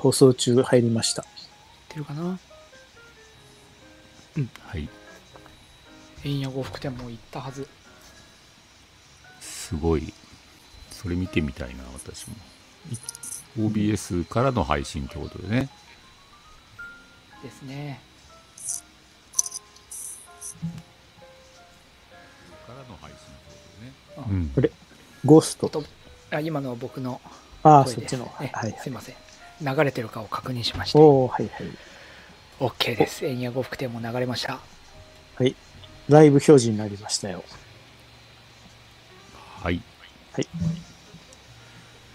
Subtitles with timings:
[0.00, 1.24] 放送中入りました。
[1.88, 2.38] てるかな
[4.66, 4.88] はい。
[6.24, 7.68] 円谷呉服店も行ったはず
[9.40, 10.12] すごい。
[10.90, 12.36] それ見てみたいな、私も。
[13.58, 15.68] OBS からの配信ってことでね。
[17.42, 18.00] ですね
[22.66, 23.92] からの配信ってことでね。
[24.16, 24.70] あうんこれ、
[25.24, 25.68] ゴースト。
[25.68, 25.84] と
[26.30, 27.20] あ今のは僕の
[27.62, 28.26] ああ、そっちの。
[28.26, 28.76] はねいはい。
[28.80, 29.14] すいません
[29.62, 31.66] 流れてるかを確認しましたおおはいはい。
[32.60, 34.60] OK です円谷呉服店も流れました
[35.36, 35.54] はい。
[36.08, 37.44] ライブ表示になりましたよ。
[39.62, 39.80] はい。
[40.32, 40.46] はい。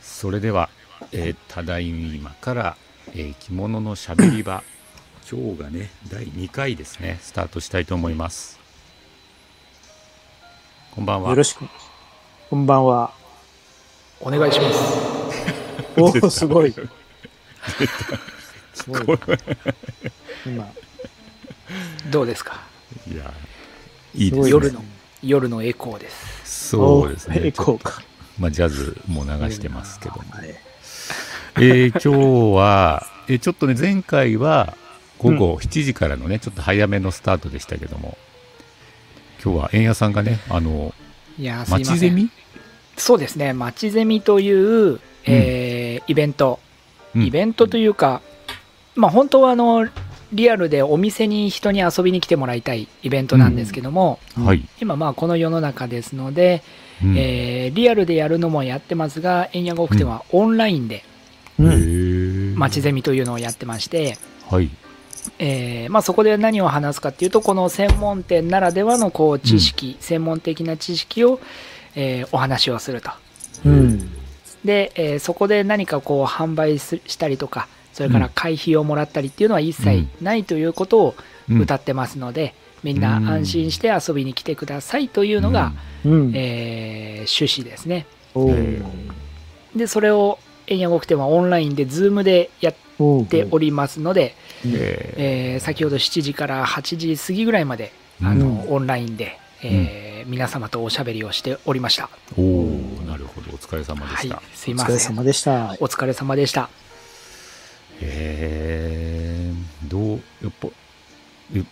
[0.01, 0.69] それでは、
[1.11, 2.77] えーただいまから、
[3.13, 4.63] えー着物のしゃべり場、
[5.31, 8.59] 今日がね、第2回ですね、スタートしたいと思います。
[10.91, 11.29] こんばんは。
[11.29, 11.65] よろしく。
[12.49, 13.11] こんばんは。
[14.19, 14.79] お願いします
[15.97, 16.73] おおすごい。
[18.73, 19.17] すごい。
[20.45, 20.71] 今、
[22.11, 22.61] どうですか？
[23.11, 23.33] いや、
[24.13, 24.49] いいですね。
[24.49, 24.83] 夜の
[25.23, 27.39] 夜のエコーですそうですね。
[27.41, 28.01] おエコーか。
[28.39, 30.23] まあ、ジャズも流してますけども。
[30.31, 30.49] はい。
[31.57, 34.75] えー今日は、えーちょっとね、前回は
[35.17, 38.17] 午後7時からのね、ちょっと早めのスタートでしたけども、
[39.43, 40.93] 今日は円谷さんがね、あの、
[41.39, 42.29] いやーすいません街ゼミ、
[42.97, 46.59] そうですね街ゼミという、えーイベント
[47.15, 48.21] イベントというか、
[48.95, 49.87] まあ本当はあの
[50.33, 54.67] リアルでお店に人に遊びに来てもらいたいイベントなんですけども、うんはい。
[54.81, 56.63] 今まあこの世の中ですので、
[57.03, 61.03] うんえーリアルでやるのもやってますが円谷呉服店はオンラインで
[61.59, 62.55] うん。
[62.55, 64.17] 街ゼミというのをやってまして、
[64.49, 64.69] はい。
[65.39, 71.39] えーまあ、そこで何を話すかっていうとこの専門店ならではのこう知識、専門的な知識を、
[71.95, 73.09] えーお話をすると
[73.65, 74.11] うん。
[74.65, 81.15] で、えーそこで何かこう販売すしたりとかそれから会費をもらったりっていうのは一切ないということを
[81.49, 81.61] うん。
[81.61, 85.73] 歌ってますので、みんな安心して遊びに来てくださいというのが、
[86.03, 86.31] うん。
[86.35, 88.07] えー趣旨ですね。
[89.75, 92.73] でそれを円谷呉服店はオンラインで Zoom でやっ
[93.29, 94.33] ておりますので、
[94.65, 98.27] ええー先ほど7時から8時過ぎぐらいまでうん。
[98.27, 102.09] あの、オンラインで、えー皆様とおしゃべりをしておりました。
[103.65, 104.95] 疲れ様ではいした。、すいません。
[104.95, 105.77] お疲れ様でした。
[105.79, 106.69] お疲れ様でした。
[108.01, 110.67] えー、どう、やっぱ、
[111.55, 111.63] え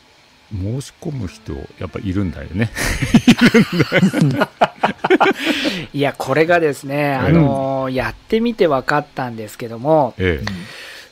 [0.52, 2.72] 申し込む人、やっぱいるんだよね。
[5.94, 10.46] いや、これがですね、あのやってみて分かったんですけども、ええ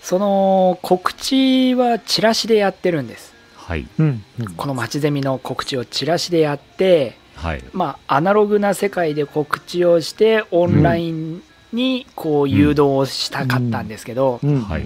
[0.01, 3.35] その告知はチラシでやってるんです。
[3.55, 3.87] はい。
[3.99, 4.23] うん。
[4.57, 7.63] この街ゼミの告知をチラシでやって、はい。
[7.73, 11.41] まあ、アナログな世界で告知をして、オンライン
[11.73, 14.61] にこう誘導をしたかったんですけど、うん。
[14.61, 14.83] はい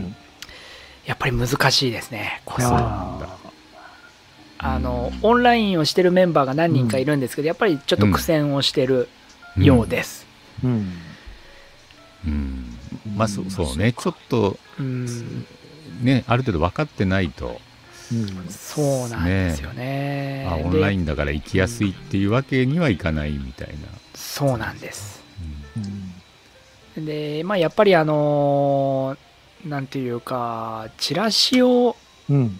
[1.05, 2.41] やっぱり難しいですね。
[2.45, 2.55] こ。
[4.57, 9.07] あの、オンラインをしてるメンバーが何人かいるんですけど、やっぱりちょっと苦戦をしてる
[9.55, 10.25] ようです。
[10.63, 10.93] うん。
[12.25, 12.65] うん。
[13.15, 15.45] まあ、そそうね、ちょっと、うん、
[16.01, 17.61] ね、ある程度分かってないと、
[18.13, 18.47] うん。
[18.49, 20.45] そうなんですよね。
[20.49, 23.73] あオンライでンだから行きやすいっていうわけにはいかないみたいな。
[24.13, 25.23] そうなんです。
[25.77, 25.79] う
[27.01, 29.17] んで、まあ、やっぱりあの
[29.65, 31.95] なんていうか、チラシを、
[32.29, 32.59] うん。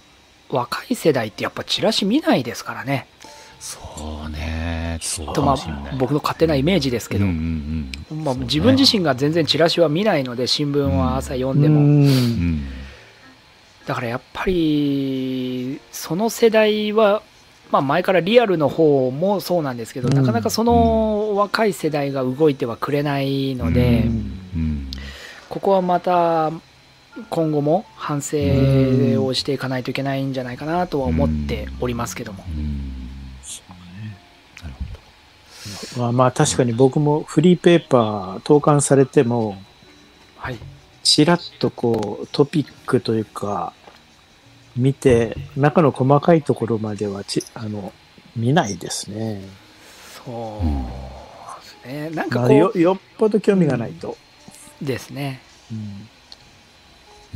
[0.49, 3.07] 若い世代ってやっぱチラシ見ないですからね。
[3.59, 3.77] そ
[4.27, 4.99] うね、
[5.33, 5.53] とま。
[5.53, 11.85] あ、僕の勝手なイメージですけど、うんうんまあ、自分自身が全然チラシは見ないので、新聞は朝読んでも、うん。
[11.85, 12.05] ううん。
[12.05, 12.63] ん。
[13.85, 17.21] だからやっぱりその世代は、
[17.71, 20.15] まあ、前からリアルの方もそうなんですけど、うん。
[20.15, 24.91] なかなかその若い世代が動いてはくれないので、うんうん。
[25.49, 26.51] ここはまた
[27.29, 28.37] 今後も反省
[29.23, 32.43] をしていかないといけないんじゃないかなとは思っておりますけども、
[35.97, 39.57] まあまあ確かに僕もフリーペーパー投函されても、
[40.37, 40.57] はい、
[41.03, 43.71] ちらっとこうトピックというか、
[44.75, 47.93] 見て、中の細かいところまではち、あの、
[48.35, 49.41] 見ないですね。
[50.25, 54.17] そうですねなんかまあ、こよよっぽど興味がないと。
[54.81, 55.41] うですね
[55.71, 56.09] うん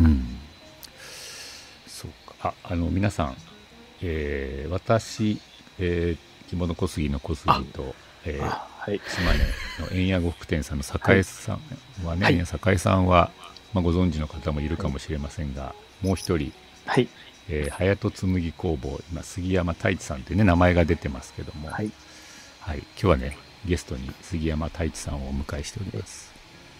[0.05, 0.09] ど。
[0.09, 0.25] うん。
[1.87, 2.53] そうか。
[2.63, 3.35] あ、あの、皆さん、
[4.01, 5.39] えー私、
[5.77, 7.95] えー、着物小杉の小杉と、
[8.25, 9.01] えーあはい。
[9.07, 9.39] 島根
[9.97, 13.31] の円谷呉服店さんの栄さんはね、はい栄さんは、
[13.73, 16.51] まあ、ご存知の方もいるかもしれませんが、もう一人、
[16.85, 17.07] はい。
[17.49, 21.91] えー、隼人紬工房、今、杉山太一さんというね、名前が出てますけども、はい。
[22.61, 26.31] はい、今日はね、ゲストに杉山太一さんをお迎えしております。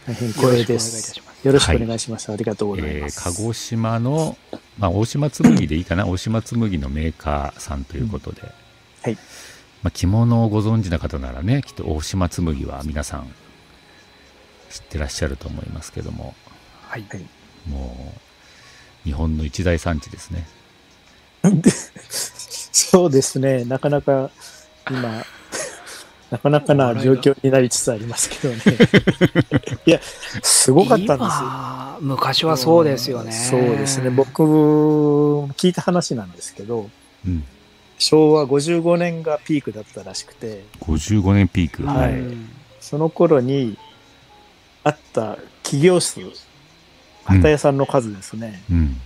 [0.06, 1.22] 大変光栄でよろしくお願いし。
[1.22, 1.92] ますよろしくお願い。
[1.94, 3.24] ありがとうございえーます。
[3.24, 4.38] 鹿児島の、
[4.78, 6.08] まあ、大島紬でいいかな？
[6.08, 8.42] 大島紬のメーカーさんということで、
[9.02, 9.18] はい。
[9.82, 13.34] まあ、着物をご存知な方ならねきっと大島紬は皆さん
[14.70, 16.36] 知ってらっしゃると思いますけども
[16.82, 17.06] はい。
[17.10, 17.26] はい
[17.70, 20.46] もう日本の一大産地ですね
[22.72, 23.66] そうですね。
[23.66, 24.32] なかなか
[24.90, 25.24] 今、
[26.32, 28.62] なかなかな状況になりつつありますけどね。
[29.86, 30.00] いや、
[30.44, 31.20] すごかったんですよ。
[31.22, 33.32] 今昔はそうですよね。
[33.32, 34.10] そうですね。
[34.10, 34.44] 僕、
[35.54, 36.90] 聞いた話なんですけど、
[37.26, 37.44] うん
[38.02, 42.50] 昭和55年がピークだったらしくて、55年ピーク、はいうん
[42.80, 43.78] その頃に
[44.86, 46.22] あった企業数、
[47.26, 48.64] 旗屋さんの数ですね。
[48.72, 49.02] うん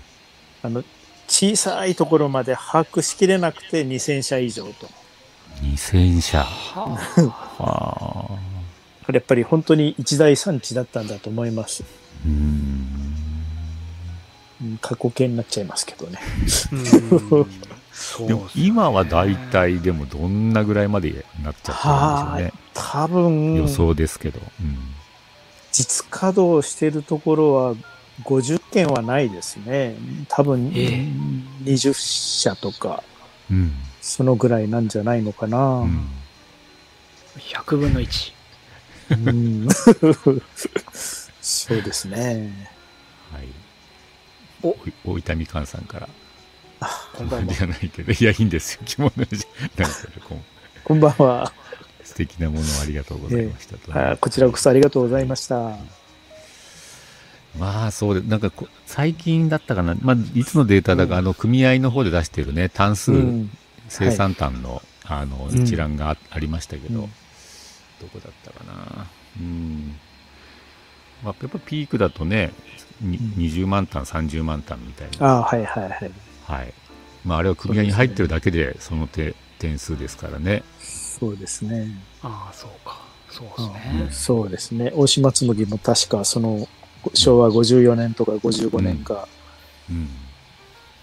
[0.62, 0.84] あの、
[1.28, 4.88] 小さいところまで把握しきれなくて2000社以上と。
[5.62, 6.40] 2000社。
[6.40, 8.54] はあはあ
[9.06, 11.84] これやっぱり本当に一大産地だったんだと思います。
[12.25, 12.34] うーん。
[14.62, 16.20] うん過去形になっちゃいますけどね。
[16.72, 16.75] う
[17.40, 17.46] ん。
[17.92, 22.54] そうでも今は大体でもどんなぐらいまでなっちゃってるんでしょうね。
[22.74, 24.78] 多分、予想ですけど、うん。
[25.72, 27.75] 実稼働してるところは
[28.21, 29.95] 50件はないですね。
[30.27, 31.06] 多分、ええ
[31.63, 33.04] 20社とか、
[33.50, 33.71] うん
[34.01, 35.57] そのぐらいなんじゃないのかな。
[35.57, 36.07] うん
[37.38, 38.33] 100分の1。
[39.12, 39.68] うん
[41.42, 42.69] そうですね。
[43.31, 43.48] はい
[44.62, 44.69] お
[45.06, 46.10] お大分みかんさんから
[47.15, 47.54] こんばんは。
[47.54, 49.98] じゃないけどいやいいんですよ着物じゃなんか
[50.83, 51.51] こんばんは。
[52.04, 55.77] 素敵なものをありがとうございましたと、あこちらこそありがとうございました。
[57.58, 61.20] まあそうでなんかこ最近だったかな、まあ、いつのデータだか、うん。
[61.20, 63.50] あの組合の方で出しているね単数、うん。
[63.90, 65.62] 生産単の,、あのうん。
[65.62, 67.10] 一覧があありましたけど、うん。
[68.02, 69.08] どこだったかな。
[69.40, 69.96] うん、
[71.24, 72.52] まあ、やっぱピークだとね
[73.02, 73.24] にうん。
[73.34, 76.12] 20万単30万単みたいな、あはいはいはい。
[76.46, 76.74] はい。
[77.26, 80.64] まあ、あれは組合に入ってるだけでその手点数ですからね。
[80.80, 81.88] そうですね。
[82.22, 83.02] ああ、そうか。
[83.30, 84.08] そううんですね。
[84.12, 84.92] そうですね。
[84.94, 86.68] 大島紬も確かその
[87.14, 89.28] 昭和54年とか55年か、
[89.90, 90.10] うん。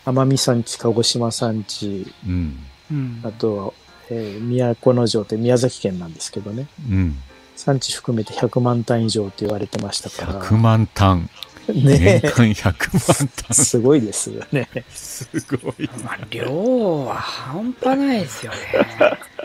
[0.06, 2.66] 奄美産地、鹿児島産地、うん。
[2.90, 3.72] うんあとは、
[4.10, 6.66] えー都城って宮崎県なんですけどね。
[6.88, 7.16] うん。
[7.56, 10.42] 産地含めて100万単以上って言われてましたから。
[10.42, 11.28] 100万単。
[11.68, 13.54] 年ね間100万単。
[13.54, 14.68] すごいですよね。
[14.92, 15.88] すごい。
[16.02, 18.58] まあ、量は半端ないですよね。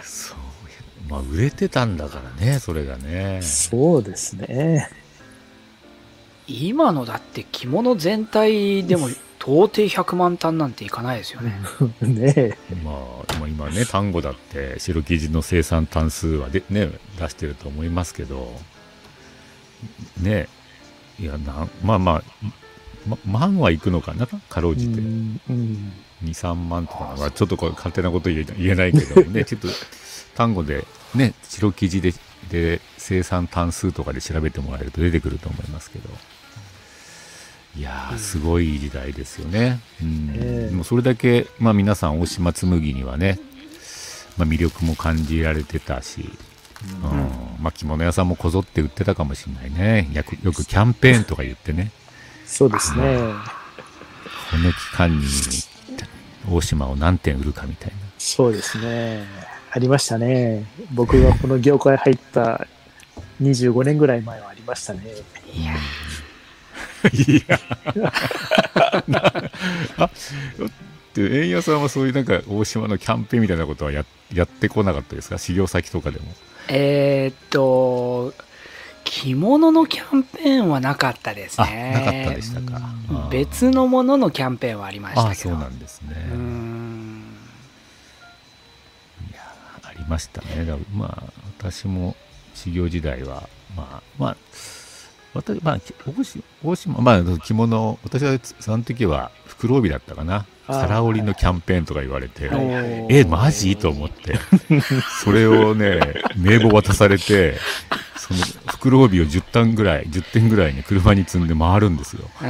[0.02, 0.38] そう。
[1.08, 3.42] まあ売れてたんだからねそれがね。
[3.42, 4.90] そうですね。
[6.48, 9.10] 今のだって着物全体でも
[9.40, 11.54] 到底100万単なんていかないですよね。
[12.02, 12.58] ねえ。
[12.84, 16.90] まあ、まあ今ね単語だって白生地の生産単数はで、ね、
[17.20, 18.52] 出してると思いますけど
[20.20, 20.48] ね
[21.20, 22.24] いやなんまあまあ
[23.08, 25.00] ま万はいくのかなかろうじて。
[25.00, 25.94] うんうん。
[26.24, 27.16] 23万とかな。
[27.18, 29.68] まあちょっとこれ勝手なこと言え言えないけどね ちょっと
[30.34, 32.14] 単語でね白生地で
[32.50, 36.10] で生産単数とかで調べてもらえると出てくると思いますけど
[37.78, 40.32] いやーすごい時代ですよね、うん。
[40.34, 40.70] ええ。
[40.70, 43.40] でもそれだけ、まあ、皆さん大島紬にはね、
[44.38, 46.30] まあ、魅力も感じられてたし、
[47.04, 47.10] うん。
[47.62, 50.10] まあ、着物屋さんもこぞって売ってたかもしれないね。
[50.14, 51.92] よくよくキャンペーンとか言ってね。
[52.46, 53.18] そうですね。
[54.52, 55.26] この期間に
[56.50, 57.96] 大島を何点売るかみたいな。
[58.18, 59.26] そうですね。
[59.72, 60.66] ありましたね。
[60.94, 62.68] 僕がこの業界入った
[63.42, 65.02] 25年ぐらい前はありましたね。
[65.54, 65.74] いや、
[67.14, 67.60] いや。
[69.08, 69.34] な
[69.98, 70.10] あ
[71.14, 75.38] で円谷さんはそういうなんか大島のキャンペーンみたいなことはややってこなかったですか？
[75.38, 76.26] 修行先とかでも。
[76.68, 78.34] えーっと、
[79.04, 81.92] 着物のキャンペーンはなかったですあね。
[81.94, 82.82] なかったでしたか。
[83.30, 85.32] 別のもののキャンペーンはありましたけど。
[85.32, 86.16] あそうなんですね。
[89.32, 89.40] いや
[89.84, 90.66] ありましたね。
[90.94, 91.24] まあ
[91.60, 92.16] 私も
[92.56, 93.48] 修行時代は
[93.78, 94.38] まあまあ
[95.36, 95.80] 私まあ
[96.64, 103.78] 大島まあ着物私はその時は袋帯だったかな皿織りのキャンペーンとか言われて、はいえ、マジ？
[103.78, 104.40] と思って。
[105.24, 107.60] それをね、名簿渡されて、
[108.18, 112.28] その袋帯を10単ぐらい、10点ぐらいに車に積んで回るんですよ。
[112.42, 112.46] あ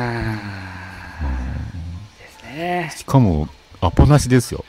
[2.14, 2.94] ーですね。
[2.96, 3.50] しかも、
[3.82, 4.64] アポなしですよ。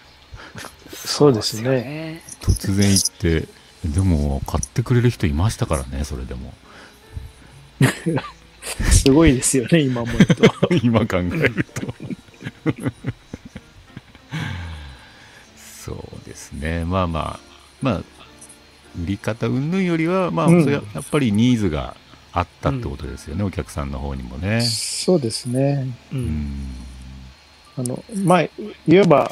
[0.92, 2.22] そうですよね。
[2.40, 3.46] 突然行って、
[3.84, 6.52] でも、買ってくれる人いましたからね、それでも。
[8.90, 10.44] すごいですよね、今思うと。
[10.82, 11.94] 今考えると。
[15.84, 16.84] そうですね。
[16.84, 17.40] まあまあ、
[17.80, 17.98] まあ、
[19.00, 21.96] 売り方云々よりは、まあ、うんそれはやっぱりニーズが
[22.32, 24.60] あったってことですよね、お客さんの方にもね。
[24.62, 25.86] そうですね。
[26.12, 26.16] う。
[26.16, 26.74] うんん。
[27.78, 28.50] あの、まあ、い
[28.98, 29.30] わば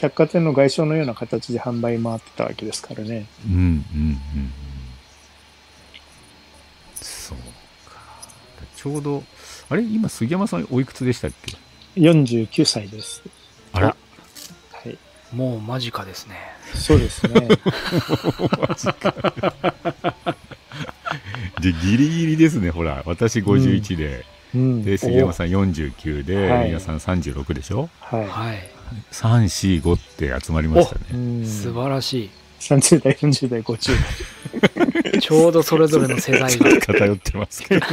[0.00, 3.26] 百貨店の外商のような形で販売回ってたわけですからね。
[3.46, 4.52] うんうんうんうん。
[6.94, 7.38] そう
[7.90, 8.00] か。
[8.86, 9.24] ちょうど、
[9.68, 9.82] あれ？
[9.82, 11.56] 今杉山さんおいくつでしたっけ
[12.00, 13.20] ？49歳です。
[13.72, 13.94] あら、は
[14.88, 14.96] い。
[15.34, 16.36] もう間近ですね。
[16.72, 17.48] そうですね。
[21.60, 23.02] でギリギリですね、ほら。
[23.06, 24.24] 私51で、
[24.54, 24.84] うん。
[24.84, 27.90] で、杉山さん49で、はい皆さん36でしょ？
[27.98, 28.70] ははい。
[29.10, 31.18] 3、4、5って集まりましたね。
[31.42, 31.44] ん。
[31.44, 35.18] 素晴らし30代、40代、50代。
[35.18, 35.20] い。
[35.20, 36.80] ちょうどそれぞれの世代が。
[36.80, 37.86] 偏ってますけど。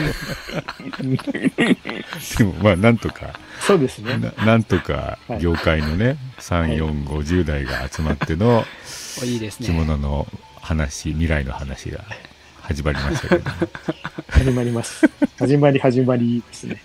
[2.38, 4.18] でも、まあ、なんとか、そうですね。
[4.18, 8.66] ななんとかはい業界のね、3、4、50代が集まっての。
[9.62, 10.28] 着物の
[10.62, 12.04] 話、未来の話が
[12.62, 13.52] 始まりましたけど、
[14.30, 15.10] 始まります。
[15.38, 16.82] 始まり始まりですね。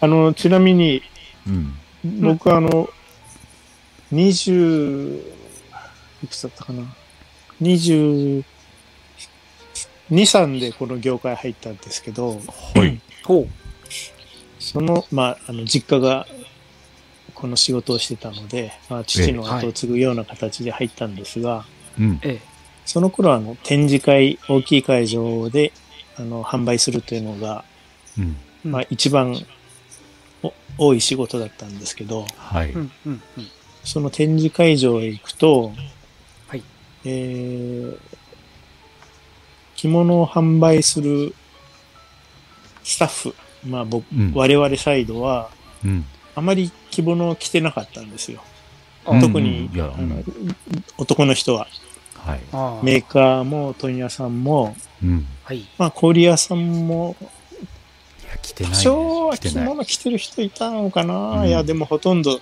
[0.00, 1.02] あの、ちなみに、
[1.46, 1.74] うん。
[2.20, 2.88] 僕あの、
[4.12, 5.18] 20、
[6.24, 6.82] いくつだったかな
[7.60, 8.44] ？22、
[10.12, 12.40] 3でこの業界入ったんですけど、
[12.74, 13.00] はい。
[13.24, 13.48] ほう。
[14.58, 16.26] その、まあ、あの、実家が
[17.34, 21.64] この仕事をしてたので、まあ、父の後を継ぐような形で入ったんですが、
[21.98, 22.20] うん。
[22.22, 22.40] え
[22.84, 25.72] その頃あの、展示会、大きい会場で、
[26.16, 27.64] あの、販売するというのが、
[28.18, 28.36] うん。
[28.64, 28.68] え。
[28.68, 29.34] まあ、一番
[30.42, 32.72] お多い仕事だったんですけど、はい。
[32.72, 33.48] うんうんうん。
[33.84, 35.72] その展示会場へ行くと、
[36.48, 36.62] はい。
[37.04, 37.98] えー、
[39.82, 41.34] 着物を販売する
[42.84, 43.34] スタッフ、
[43.68, 45.50] まあ僕、うん我々サイドは、
[45.84, 46.04] うん。
[46.36, 48.42] あまり着物を着てなかったんですよ。
[49.04, 50.24] あ特にあのうん。
[50.98, 51.66] 男の人は。
[52.16, 52.84] はい。
[52.86, 55.26] メーカーも問屋さんも、うん。
[55.42, 55.66] はい。
[55.78, 57.16] まあ小売屋さんも、
[58.54, 58.74] 多ね。
[58.74, 59.52] 少は着。
[59.58, 62.38] 物着てる人いたのかな、うんいや、でもほとんど、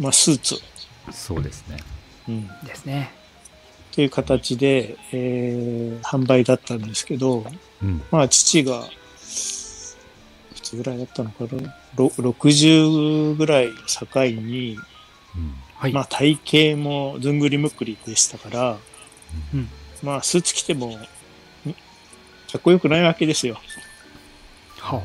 [0.00, 0.56] まあスーツ。
[1.12, 1.76] そうですね。
[2.28, 3.12] うんですね。
[3.96, 7.46] という形で、えー販売だったんですけど、
[7.82, 8.02] うん。
[8.10, 8.84] まあ父が、
[10.52, 11.74] いくつぐらいだったのかな？
[11.96, 14.76] ろ ?60 ぐらいを境に、
[15.34, 15.54] うん。
[15.76, 15.92] はい。
[15.92, 16.38] まあ体
[16.74, 18.78] 型もずんぐりむっくりでしたから、
[19.54, 19.68] うん
[20.02, 21.06] まあスーツ着ても、んか
[22.58, 23.56] っこよくないわけですよ。
[24.78, 25.02] は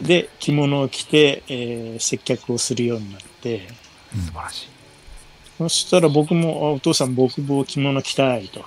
[0.00, 3.66] で、着物を着て、えー接客をするようになって、
[4.14, 4.71] あ、素晴らしい。
[5.58, 8.64] そしたら僕も、あお父さん僕も着物着たいと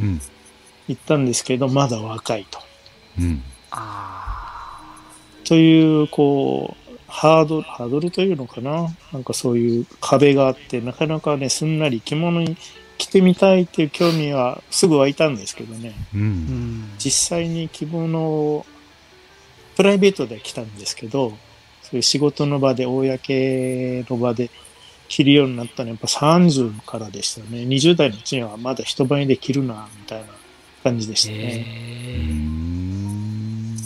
[0.00, 0.20] うん。
[0.88, 2.58] 言ったんですけど、まだ若いと。
[3.18, 3.42] うん。
[3.70, 4.96] あ
[5.44, 8.88] という、こう、ハードル、ハードルというのかな？
[9.12, 12.56] なんかそういう壁があって、なかなかね、すんなり着物に
[12.98, 16.18] 着てみたいっていう興味はすぐ湧いたんですけどね、う。
[16.18, 16.94] んん。
[16.98, 18.64] 実際に着物を
[19.76, 21.30] プライベートで着たんですけど、
[21.82, 24.50] そういう仕事の場で、公の場で
[25.10, 27.64] 着るようになったのはやっぱ30からでしたね。
[27.64, 30.26] 20代のうちにはまだ人前で着るな、みたいな
[30.84, 31.38] 感じでしたね。
[31.40, 33.76] うえん。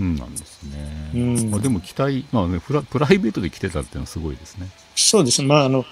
[0.00, 1.10] うんなんですね。
[1.14, 4.68] うんまあ、でも期待、まあねプラ、プライベートで来てたっていうのはすごいですね。
[4.96, 5.48] そうですね。
[5.48, 5.84] まあ、あの、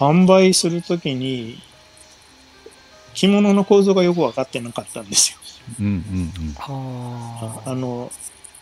[0.00, 1.56] 販売するときに、
[3.14, 5.38] 着物の構造がよく分かってなかったんですよ。
[5.80, 8.10] うんうんはあの、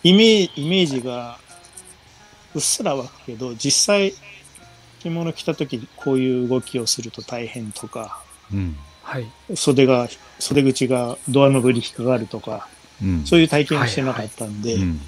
[0.03, 1.39] イメージ、イメージが
[2.55, 4.15] うっすら湧くけど、実際、
[5.05, 8.59] 着物着たときにこういう動きをすると大変とか、うん。
[8.59, 8.77] うん。
[9.03, 9.27] はい。
[9.55, 10.09] 袖が、
[10.39, 12.69] 袖口がドアノブに引っかかるとか、
[13.03, 13.25] うん。
[13.27, 15.01] そういう体験をしてなかったんで、うん。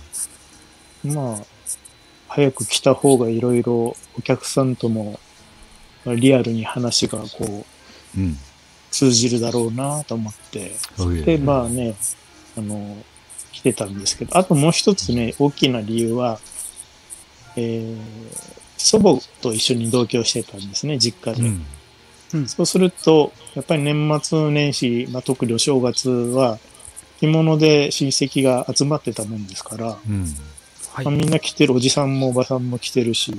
[1.15, 1.45] まあ、
[2.29, 5.19] 早く来た方がいろいろお客さんとも
[6.05, 7.65] リアルに話がこ
[8.17, 8.37] ううん。
[8.91, 11.95] 通じるだろうなと思って、そういうで、まあね、
[12.57, 12.97] あの、
[13.53, 16.39] 来てたんですけど、あともう一つね、大きな理由は、
[17.57, 21.49] えー祖母と一緒に同居してたんですね、実家で。
[22.35, 22.49] うん。
[22.49, 26.59] そうすると、やっぱり年末年始、まあ、特にお正月は、
[27.21, 30.27] 着物で親戚が集まってたもんですから、うん。
[30.93, 31.15] はいまあ、。
[31.15, 33.33] みんな着てる、おじさんもおばさんも着てるし、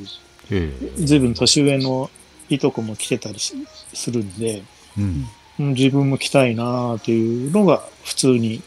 [0.49, 1.05] ええ。
[1.05, 2.09] ずいぶん年上の
[2.49, 3.53] いとこも着てたりし
[3.93, 4.63] するんで、
[4.97, 5.03] うん。
[5.03, 8.61] うん自分も着たいなっていうのが普通に、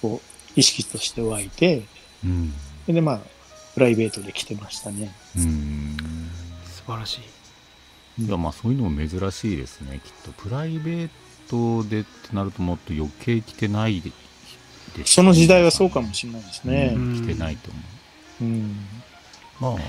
[0.00, 1.82] こう、意識として湧いて、
[2.24, 2.52] うん。
[2.86, 3.20] で、まあ、
[3.74, 5.14] プライベートで着てましたね。
[5.46, 5.96] うん。
[6.64, 7.20] 素晴らし
[8.18, 8.24] い。
[8.24, 10.32] いや、まあそういうのも珍しいですね、きっと。
[10.32, 11.08] プライベー
[11.48, 14.10] トでってなるともっと余計着てないで
[14.96, 16.98] でしょその時代はそうかもしれないですねう。
[16.98, 17.80] ん着てないと思
[18.40, 18.44] う。
[18.44, 18.76] うん。
[19.60, 19.84] まあ、うんま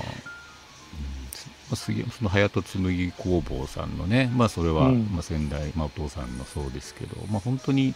[1.72, 7.94] あ杉その隼人紬工房さんのね、まあそれは、うんまあ先代、まあお父さんのそうですけど、まあ本当に、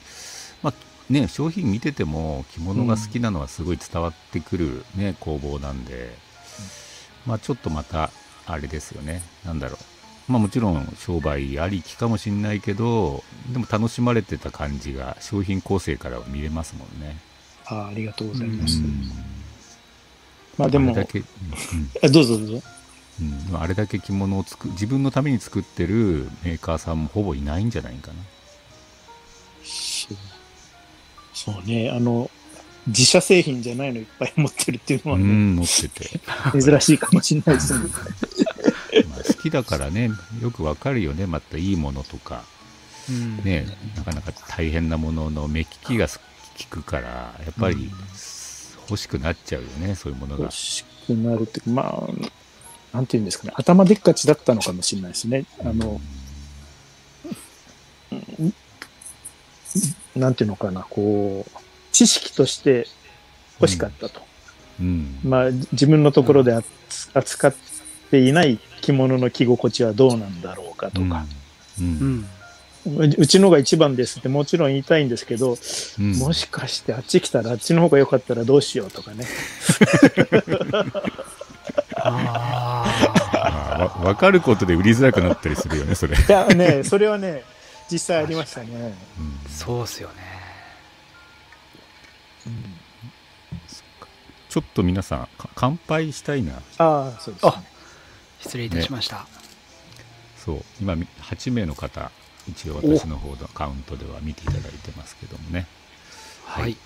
[0.63, 0.75] まあ
[1.11, 6.17] ね商品見てても着物が好きなのはすごい伝わってくるね、工房なんで、
[7.27, 8.11] まあちょっとまた
[8.47, 9.23] あれですよね。
[9.45, 9.79] なんだろ
[10.29, 10.33] う。
[10.33, 17.17] まあもちろん商売ありきかもしんないけどでも楽しまれてた感じが商品構成からは見れますもんね。
[17.67, 18.59] ああありがとうございうん。
[18.59, 18.81] ます。
[20.57, 21.25] まあでも、あれだけ、うん。
[22.03, 22.63] あどうぞどうぞ。
[23.21, 23.57] うん。
[23.61, 28.15] あれだけ着物を作自分のために作ってるメーカーさんもほぼいないんじゃないかな。
[29.65, 30.17] そう。
[31.33, 32.31] そうね、あの、
[32.87, 36.21] 自社製品じゃないのいっぱい持ってるっていうのはね、うん持ってて。
[36.61, 37.89] 珍しいかもしれないですね。
[39.09, 40.11] まあ好きだからね
[40.41, 42.45] よくわかるよねまたいいものとか。
[43.09, 43.39] うん。
[43.39, 46.15] ねなかなか大変なものの目利きが効
[46.71, 47.91] くからやっぱり
[48.89, 50.45] 欲しくなっちゃうよねそういうものが。
[50.45, 55.47] 欲しくなるってまあ、なんていうんですかね、頭でっかちだったのかもしれないですね。
[55.61, 56.01] あの、
[60.15, 61.64] なんていうのかな、こう、
[61.95, 62.89] 知識として
[63.61, 64.21] 欲しかったと。
[64.81, 65.21] うん。
[65.25, 67.55] まあ、自分のところで扱扱っ
[68.11, 71.25] ていない着物の着心地はどうなんだろうかとか、
[71.81, 71.87] うん。
[72.87, 72.99] うん。
[72.99, 75.57] ううちのが一番ですってもちろん言いたいんですけど、
[75.99, 76.19] うん。
[76.19, 79.25] もしかしてあっち来たらあっちの方が良かったらどうしようとかね。
[81.97, 82.85] あ
[83.33, 87.45] あ分かることで売りづらくなったりするよねそれ、いやね、それはね、
[87.91, 88.69] 実際ありましたね。
[89.19, 89.41] うん。
[89.47, 90.34] あそうっすよね
[94.49, 96.55] ちょっと皆さんか乾杯したいな。
[96.79, 97.53] ああ、そうです、ね。
[97.55, 97.63] あ
[98.41, 99.27] 失礼いたしました、
[100.37, 100.65] そう。
[100.81, 102.11] 今み8名の方
[102.47, 105.67] 一応私の方のカウントでは見ていただいてますけどもね。
[106.45, 106.77] はい、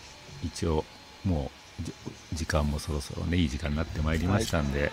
[0.44, 0.84] 一応
[1.24, 1.50] も
[1.80, 1.92] うじ
[2.32, 4.92] 時間もそろそろねいい時間になってまいりましたんで、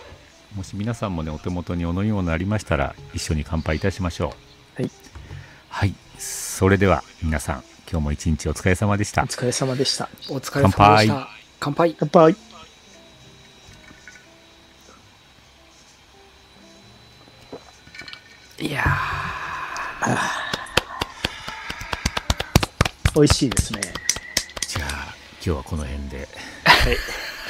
[0.55, 4.33] もし皆さんもねお手元にお飲み物ありましたら一緒に乾杯いたしましょ
[4.79, 4.81] う。
[4.81, 4.91] はい。
[5.69, 5.93] はい。
[6.17, 10.09] それでは皆さん今日も一日お疲れ様でしたお疲れ様でした。
[10.29, 11.27] お疲れ様でした
[11.59, 12.35] 乾杯乾杯。
[18.59, 18.83] いや
[23.13, 23.81] 美味しいですね。
[24.67, 26.27] じゃあ今日はこの辺で
[26.65, 26.97] はい。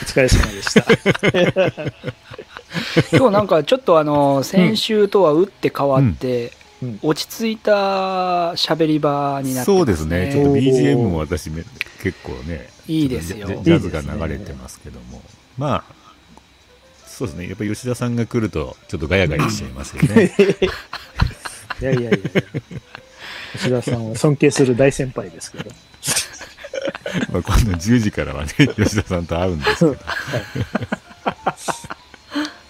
[0.01, 0.81] お疲れ様でした。
[0.81, 1.93] ー
[3.17, 6.64] 今日なんかちょっとあの先週とは打って変わって、うん
[7.01, 9.77] 落ち着いた喋り場になってますね。
[9.77, 10.31] そうですね。
[10.31, 11.63] ちょっと BGM も私め
[12.01, 13.47] 結構ねいいですよ。
[13.47, 15.21] ジャジャズが流れてますけども。
[15.57, 16.05] まあ
[17.05, 17.47] そうですね。
[17.47, 20.33] やっぱり吉田さんが来るとちょっとガヤガヤしちゃいますよね。
[21.81, 22.11] いやいやいや。
[23.53, 25.71] 吉田さんは尊敬する大先輩ですけど。
[27.31, 29.95] まあ今度10時からはね吉田さんと会うんですけど。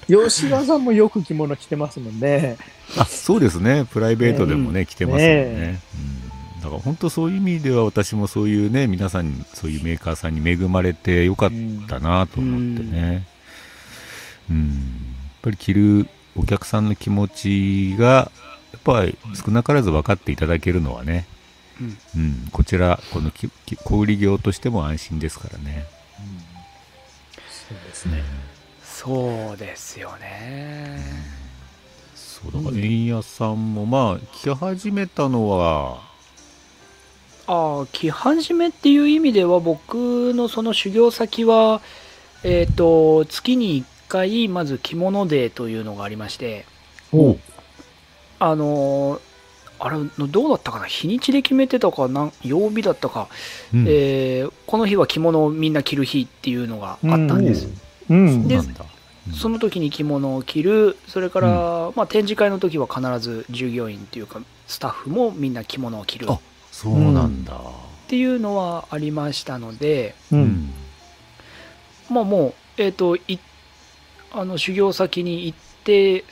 [0.27, 2.57] 吉田さんもよく着物着てますもんね。
[2.97, 3.85] あそうですね。
[3.85, 5.81] プライベートでもね、来てますもんね、ね
[6.55, 11.51] うん、だから本当そういう意味では私もそういうね皆さんにそういうメーカーさんに恵まれてよかっ
[11.87, 13.27] たなと思ってね。
[14.49, 14.71] うん、やっ
[15.41, 18.31] ぱり着るお客さんの気持ちが
[18.71, 21.25] やっぱり少なからず分かっていただけるのはね、
[21.81, 21.97] うん。
[22.15, 25.85] うん、こちらこの小売業としても安心ですからね。
[27.49, 28.23] そうですね。
[28.83, 31.34] そうですよね
[32.35, 36.01] そうだから円谷さんもまあ着始めたのは
[37.47, 41.81] ああ着始めっていう意味では僕のその修行先は
[42.43, 46.65] えっ、と月に1回まず着物デーというのがありまして
[48.39, 49.19] あのー
[49.77, 50.85] あれどうだったかな？
[50.85, 52.23] 日にちで決めてたかな？
[52.23, 53.27] ん曜日だったか、
[53.73, 53.85] うん。
[53.87, 57.67] えーこの日は着物をみんな着る日っていうのがあったんです、
[58.09, 58.47] うん。
[58.47, 58.83] でそうなんだ。
[58.83, 58.94] うん
[59.33, 66.29] その時に着物を着るそれから、まあ、展示会の時は必ず従業員っていうかスタッフもみんな着物を着る。
[66.29, 66.39] あっ
[66.71, 67.57] そうなんだ、
[68.09, 70.35] ていうのはありましたので、う。
[70.35, 70.43] うん。
[70.43, 70.73] ん
[72.09, 73.39] まあもうえっ、とい
[74.33, 76.25] あの修行先に行って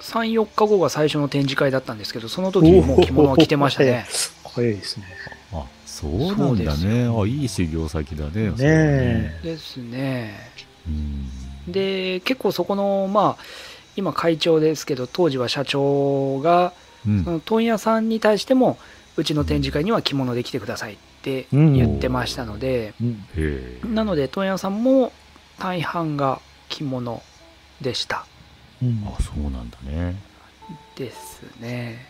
[0.00, 4.06] 34日後が最初の展示会だったんですけどその時にもう着物は着てましたね。
[4.44, 5.06] 早いですね。
[5.52, 7.08] あそうなんだね。
[7.08, 8.50] あいい修行先だね。
[8.52, 9.40] ね。
[9.42, 10.52] ですね。
[10.86, 13.42] うんで結構そこのまあ
[13.96, 16.72] 今会長ですけど当時は社長が
[17.06, 17.24] うん。
[17.24, 18.78] その問屋さんに対しても
[19.16, 23.04] うちの展示会には着物で来てくださいって言ってましたので、う
[23.84, 23.94] ん。
[23.94, 25.12] なので問屋さんも
[25.58, 27.22] 大半が着物
[27.80, 28.26] でした。
[28.82, 29.04] うん。
[29.06, 30.16] あそうなんだね。
[30.96, 32.09] ですね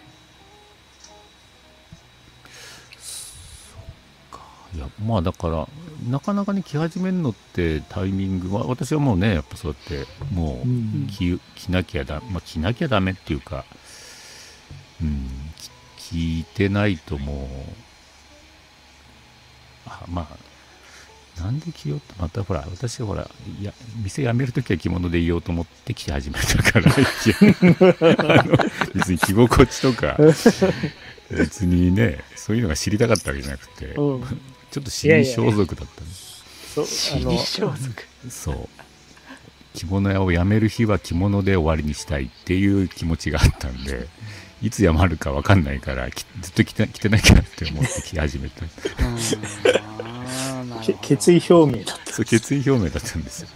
[4.74, 5.68] いやまあだから
[6.08, 11.08] なかなかね着始めるのってタイミングは私はもうねやっぱそうやってもううん。
[11.10, 13.64] 着着なきゃだ、まあ、着なきゃダメっていうか
[15.02, 15.28] うん
[15.98, 17.46] き着てないともう
[19.86, 20.50] あまあ
[21.42, 23.28] なんで着ようとまたほら私ほら
[23.60, 26.92] いや店辞めるときは着物でいようと思って着始めたから
[28.94, 30.16] 別に着心地とか
[31.30, 34.24] 別にねそういうのが知りたかったわけじゃなくて、うん
[34.70, 36.30] ちょっと死に装束だったんです
[36.74, 37.78] そう死に装束。
[38.28, 38.68] そう。
[39.74, 44.08] 着物屋を辞める日は着物で終わりにしたいっていう気持ちがあったんで
[44.62, 48.64] いつ辞まるか分かんないからきずっと着て着てなきゃって思って着始めた。
[51.02, 52.12] 決意表明だった。
[52.12, 53.48] そう決意表明だったんですよ。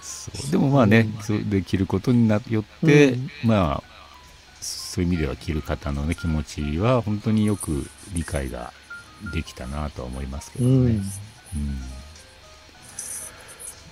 [0.00, 0.50] そう。
[0.50, 3.30] でもまあね、それで着ることになよって、うん。
[3.44, 3.97] まあ
[4.98, 8.72] そういう意味では着る方のね気持ちは本当によく理解が
[9.32, 10.86] できたなとは思いますけどね、うん。
[10.86, 11.00] うん。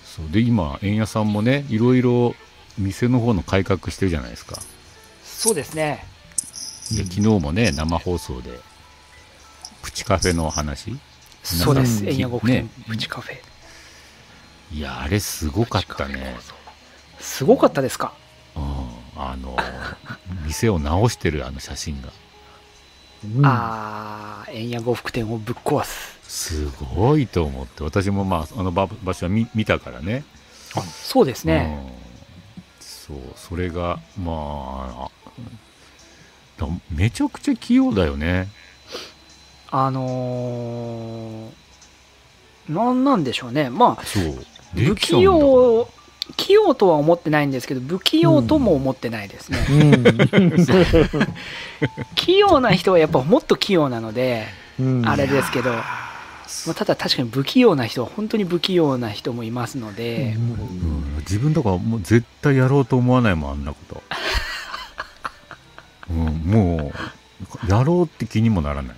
[0.05, 0.31] そう。
[0.33, 2.35] で今円屋さんもねいろいろ
[2.77, 4.61] 店の方の改革してるじゃないですか。
[5.23, 6.05] そうですね。
[6.91, 8.59] で昨日もね生放送で
[9.83, 10.99] プチカフェの話。
[11.45, 12.03] そうです。
[12.03, 12.67] うん円谷極ね。
[12.85, 13.37] 天プチカフェ。
[14.77, 16.35] いやあれすごかったね。
[17.21, 18.13] すごかったですか？
[18.21, 18.26] うん
[19.17, 19.57] あの
[20.45, 22.09] 店を直してるあの写真が。
[23.25, 23.47] うん。
[23.47, 26.19] ああ円谷呉服店をぶっ壊す。
[26.23, 27.83] すごいと思って。
[27.83, 30.25] 私もまああの場場所は見見たからね。
[30.75, 31.93] あそうですね、うん。
[32.81, 35.11] そうそれがまあ
[36.59, 38.49] だめちゃくちゃ器用だよね。
[39.71, 43.71] あのー、なんなんでしょうね。
[43.71, 44.35] まあそう。
[44.75, 45.89] 不器用
[46.37, 51.37] 器用とは思ってないんですけど不器用とも思ってないですね、うん。
[52.15, 54.47] 器用な人はやっぱもっと器用なので、
[54.81, 55.09] うん。
[55.09, 64.03] あれですけど、まあ、ただ確かに不器用な人は本当に不器用な人もいますので、うん、自分とかもう絶対やろうと思わないもんあんなこと、
[66.11, 66.93] うん、も
[67.69, 68.97] うやろうって気にもならない、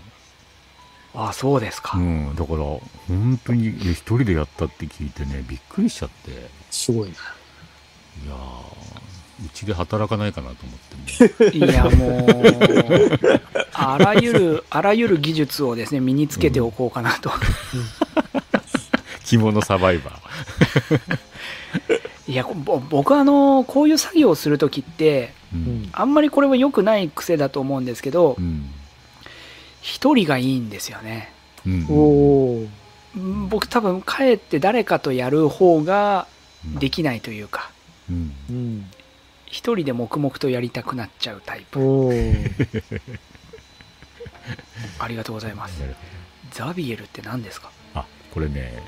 [1.15, 7.15] ああそうですか、うん、だから本当に一人でやったって聞いてねびっくりしちゃってすごいな。
[7.15, 8.69] ー
[9.47, 10.77] うちで働かないかなと思
[11.21, 11.67] っても。
[11.67, 13.41] いやもう
[13.73, 17.31] あらゆるあらゆる技術をですね身につけておこうかなと、
[19.25, 21.21] 着物サバイバー、
[22.27, 25.63] いやぼ僕はあのこういう作業をする時ってううん。
[25.83, 25.89] ん。
[25.93, 28.71] あんまりこれは良くない癖だと思うんですけどうん
[29.81, 31.33] 一人がいいんですよね。
[31.65, 32.69] うん。
[33.49, 36.27] 僕多分かえって誰かとやる方が
[36.65, 37.71] できないというか
[38.11, 38.91] うんうん。
[39.47, 41.79] 一人で黙々とやりたくなっちゃうタイプ。
[44.99, 45.83] ありがとうございます。
[46.53, 47.71] ザビエルって何ですか？
[47.95, 48.83] あこれね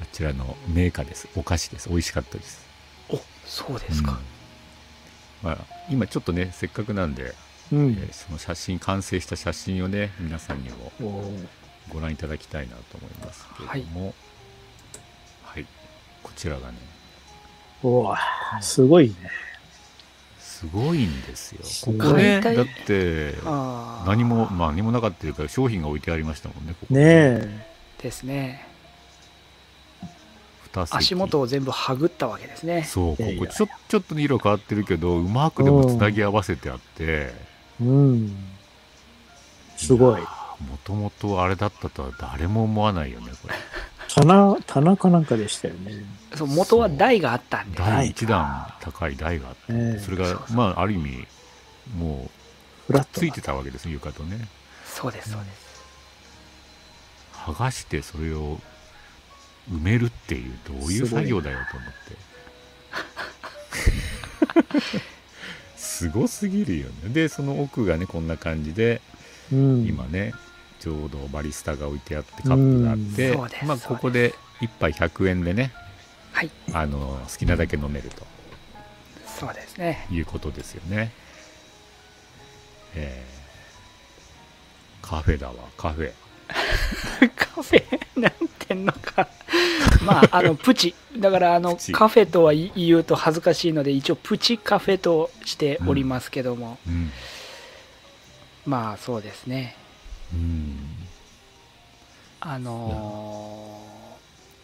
[0.00, 1.28] あちらのメーカーです。
[1.36, 1.88] お菓子です。
[1.88, 2.66] 美味しかったです。
[3.08, 5.48] おそうですか、うん。
[5.50, 5.58] まあ、
[5.90, 7.34] 今ちょっとねせっかくなんで、
[7.72, 7.92] うん。
[7.92, 10.92] えーその写真完成した写真をね皆さんにも。
[11.88, 14.14] ご覧いただきたいなと思いますけれども。
[15.42, 15.66] はい、
[16.22, 16.78] こちらがね
[17.82, 18.16] おお。
[18.60, 19.14] すごいね。
[20.38, 21.92] すごいんですよ。
[21.98, 23.34] ここねだって
[24.06, 26.94] 何もまあ何もなかったというか商品が置いてありましたもんねここ。
[26.94, 27.66] ねえ。
[28.02, 28.66] ですね。
[30.72, 30.96] 2席。
[30.96, 32.84] 足元を全部はぐったわけですね。
[32.84, 37.32] そうここちょちょっと色変わってるけどうまくでもつなぎ合わせてあって。
[37.80, 38.36] うん。
[39.78, 40.20] すごい。
[40.20, 43.54] もともとあれだったとは誰も思わないよねこれ
[44.14, 46.04] 棚、棚かなんかでしたよね。
[46.34, 47.78] そう元は台があったんで。
[47.78, 49.98] 第1段高い台があって、ええ。
[50.00, 51.26] それがまあある意味
[51.96, 52.30] も
[52.86, 53.26] フラットな。
[53.26, 54.48] うついてたわけです床とね。
[54.84, 55.70] そうですそうです。
[57.32, 58.58] 剥がしてそれを
[59.70, 61.92] 埋めるっていうどういう作業だよと思っ
[64.80, 65.00] て。
[65.76, 67.10] すごすぎるよね。
[67.10, 69.00] でその奥がねこんな感じで
[69.52, 69.84] うん。
[69.86, 70.32] 今ね
[70.80, 75.72] ちょうどバリスタが置いてあってカップがあって、まあ、ここで1杯100円でね
[76.32, 76.50] はい。
[76.72, 78.26] あの好きなだけ飲めると。
[79.26, 80.06] そうですね。
[80.10, 81.12] いうことですよね。
[82.94, 83.40] えー
[85.10, 86.12] カフェだわ、カフェ。
[87.34, 89.26] カフェなんてんのか。
[90.04, 90.94] まああのプチ。
[91.16, 97.10] だからあのカフェとは言うと恥ずかしいので一応プチカフェとしておりますけども、うん。
[98.66, 99.74] まあそうですね。
[99.76, 99.79] うん。
[102.40, 103.82] あの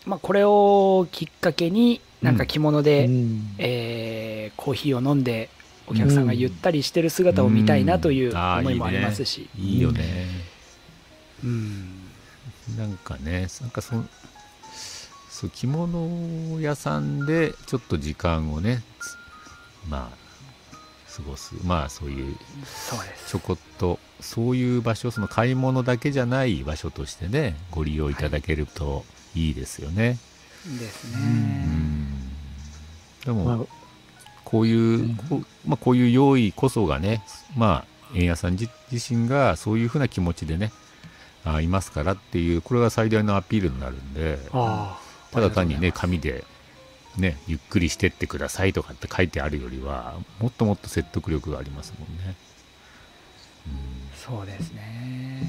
[0.04, 3.54] ーまあこれをきっかけになんか着物で、うん。
[3.58, 5.50] えーコーヒーを飲んで
[5.88, 10.26] お客さんがゆったりしてる姿を見たいなという思いもありますし、いいよね。
[11.44, 12.00] うん。
[12.78, 13.94] なんかね、なんかそ
[15.28, 19.16] そう着物屋さんでちょっと時間をね、つ
[19.88, 21.54] まあ、過ごす。
[21.64, 22.36] まあそういう
[23.28, 30.18] ちょこっとそういう場所その買い物だけじゃない場所としてねご利用いただけるといいですよね。
[30.78, 31.26] ですうね。
[31.26, 32.06] ん
[33.24, 33.86] でも、まあ
[34.44, 37.24] こういう、こうまあ、こういう用意こそがね、
[37.56, 40.70] まあ、円谷さん自自身がそういうふうな気持ちでね、
[41.44, 44.38] あいますからっていう、これが最大のアピールになるんで。
[45.32, 46.44] ただ単にね、紙で、
[47.16, 52.36] ね、ゆっくりしてってくださいとかって書いてあるよりは、もっともっと説得力がありますもんね。
[54.26, 55.42] そうですね。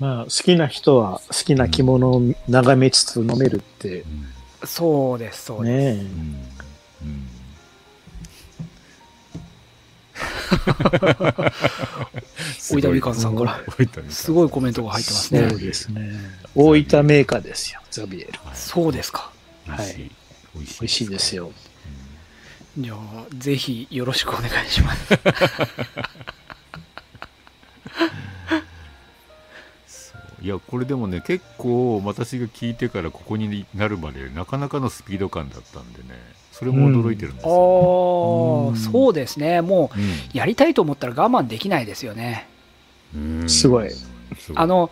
[0.00, 4.26] まあ、好きな人は好きな着物を眺めつつ飲めるって、うん
[4.64, 5.98] そうです、そうです。
[6.02, 6.10] ね
[7.02, 7.28] うんうん
[12.72, 13.60] おいたみかんさんから
[14.10, 15.54] すごいコメントが入ってますそうね。
[15.54, 16.10] ですね。
[16.54, 18.32] 大分メーカーですよ、ザビエル。
[18.44, 19.30] はいそうですか。
[19.66, 20.10] 美味しい。
[20.54, 21.52] 美味しい美味しいですよ。
[22.78, 25.14] じゃあ、ぜひよろしくお願いします。
[29.86, 30.44] そう。
[30.44, 39.60] いやこれでもね結構私が聞いてからここになるまでなかなかのスピード感だったんでねそれも驚いてるんですああ、よ、そうですね。
[39.60, 42.48] もう、ねやりたいと思ったら我慢できないですよね。
[43.14, 43.42] うん。
[43.42, 43.90] うんすごい。
[43.90, 44.04] す
[44.56, 44.90] あの、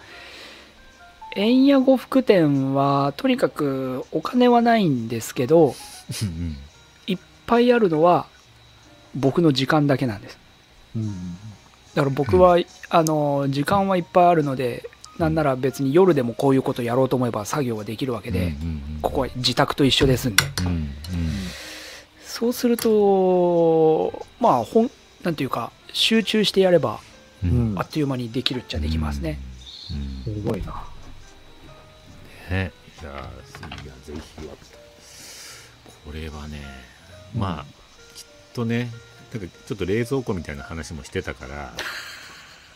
[1.34, 5.74] 円谷呉服店は、とにかくお金はないんですけど、
[6.22, 6.56] うん。
[7.08, 8.28] いっぱいあるのは、
[9.16, 10.38] 僕の時間だけなんです。
[10.94, 11.36] うん
[11.96, 12.58] だから僕は、
[12.90, 20.44] あの、時間はいっぱいあるので、なんなら別に夜でもこういうことやろうと思えば作業ができるわけで、うんうんうんここは自宅と一緒ですんで。
[20.60, 20.90] うんうん。
[22.22, 24.90] そうすると、まあ、ほん、
[25.22, 27.00] なんていうか、集中してやれば、
[27.42, 27.50] うん。
[27.72, 29.38] うんあっという間にできるっちゃできますね。
[30.26, 30.34] うん。
[30.34, 30.84] すごいな。
[32.50, 32.72] ね。
[33.02, 34.48] いやいやぜひ
[36.06, 36.62] これはね
[37.36, 37.64] まあ
[38.14, 38.88] きっとね
[39.38, 41.72] なんかちょっと冷蔵庫みたいな話もしてたから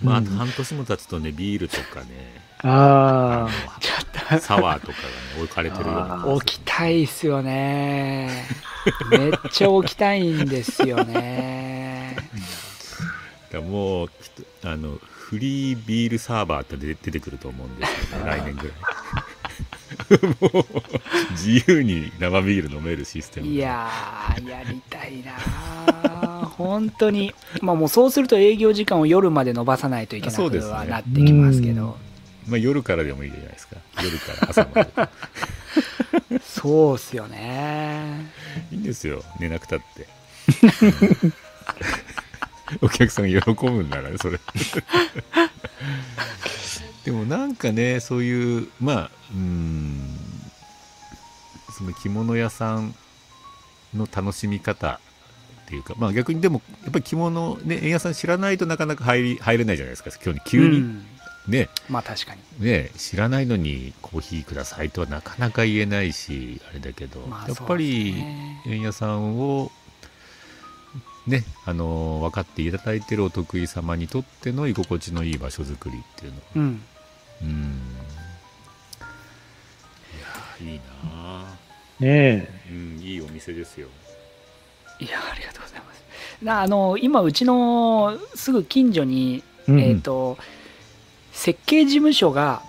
[0.03, 6.15] まああとうん半年も経つとねビールとかねああちょっのサワーとかがね置かれてるような。
[6.15, 6.23] あー。
[6.23, 8.47] と、置きたいっすよね。
[9.11, 12.17] めっちゃ置きたいんですよね。
[13.51, 14.11] だもう
[14.63, 18.77] あのフリービールサーバーって出出てくると思うんですよね来年ぐらい。
[20.41, 20.65] もう
[21.33, 26.30] 自由に生ビール飲めるシステムいやー、やりたいなー
[26.65, 27.35] 本当に。
[27.61, 31.97] まあもうそうすると営業時間を夜まで伸ばさないといけなくはなってきますけど。
[32.47, 33.77] まあ、夜からでもいいじゃないですか。
[34.03, 36.41] 夜から朝まで。
[36.43, 38.31] そうっすよね。
[38.73, 39.23] いいんですよ。
[39.39, 40.07] 寝なくたって。
[42.83, 44.41] お客さんが喜ぶんならねそれ。
[47.05, 50.17] でもなんかねそういうまあうーん。
[51.77, 52.95] その着物屋さん
[53.95, 55.01] の楽しみ方
[55.71, 55.95] っていうか。
[55.97, 60.11] まあ逆にでもやっぱり着物ね円屋さん知らないとなかなか入り入れないじゃないですか。
[60.23, 60.79] 今日に急に。
[60.79, 61.07] うん。
[61.49, 62.65] ね、まあ確かに。
[62.65, 68.15] ね知らないのにコーヒーくださいとはなかなか言えないしあれだけど、まあやっぱり
[68.67, 69.71] 円屋さんを
[71.27, 76.83] ねあの分かっていただいてるお得意様にとっての居心地のいい場所づくりっていうのうん。
[77.43, 77.81] うん。
[80.61, 81.57] いやいいな
[82.01, 83.89] ねうんいいお店ですよ
[85.01, 86.05] いや、ありがとうございます。
[86.43, 89.73] なあの、今、うちのすぐ近所に、え。
[89.73, 89.81] うん。
[89.81, 90.39] えっ、と、
[91.33, 92.63] 設計事務所が、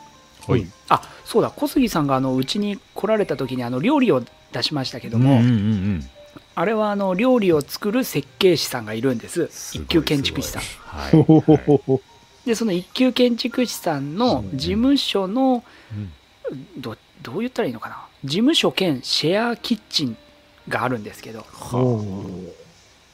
[0.47, 6.09] はい、あ、そうだ、小杉さんがあのうちに来られた時にあの料理を出しましたけども、うんうんうん
[6.53, 9.47] あれはあの料理を作る設計士さんがいるんです。
[9.47, 10.63] す一級建築士さん。
[12.45, 15.63] で、その一級建築士さんの事務所の、
[16.49, 16.81] うん。
[16.81, 18.05] どどう言ったらいいのかな。
[18.25, 20.17] 事務所兼シェアキッチン
[20.67, 21.45] があるんですけど。
[21.73, 22.03] お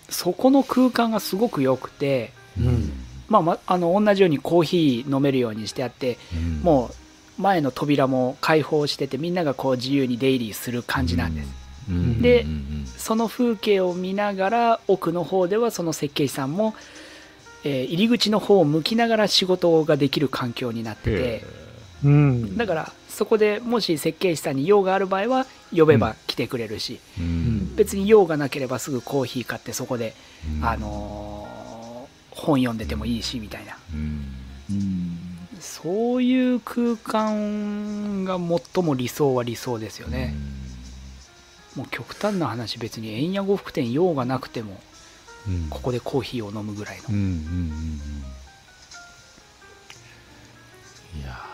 [0.09, 2.91] そこの空間がすごく良くて、うん。
[3.27, 6.61] まあま、あの同じようにコーヒー飲めるようにしてあってうん。
[6.61, 6.91] も
[7.37, 11.49] う前の扉も開放しててみんながこう自由に出入りする感じなんです、
[11.89, 11.95] うん。
[11.95, 12.85] うんでうんうん。
[12.97, 16.73] その風景を見ながら奥の方ではその設計士さんも、
[17.63, 21.45] えー入り口の方を向きながら仕事ができる環境になってへて
[22.05, 22.57] うん。
[22.57, 27.75] だからそこでもし設計士さんに用がある場合は呼べば来てくれるし、ーうん。
[27.75, 30.13] 別に用がなければすぐコーヒー買ってそこで、
[30.59, 30.63] うん。
[30.63, 33.75] あのー本読んでてもいいしみたいな。
[33.91, 34.35] うん。
[34.69, 35.17] うん
[35.59, 40.35] そういう空間が最も理想は理想ですよね、
[41.75, 44.79] もう極端な話別に円谷呉服店用がなくても
[45.47, 45.67] うん。
[45.71, 47.15] ここでコーヒーを飲むぐらいの、
[51.19, 51.46] いやー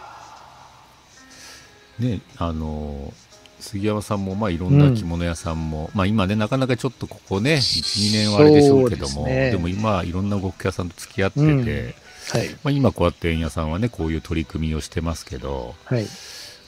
[1.99, 3.13] ねあの
[3.59, 12.49] 杉山さんもまあいろんな着物屋さんも、まあ今ねなかなかちょっとここね12年はあれでしょうけどもですねでも今いろんな呉服屋さんと付き合ってて、うんはい。
[12.63, 16.05] まあ、今こうやって円屋さんはねこういう取り組みをしてますけどはい。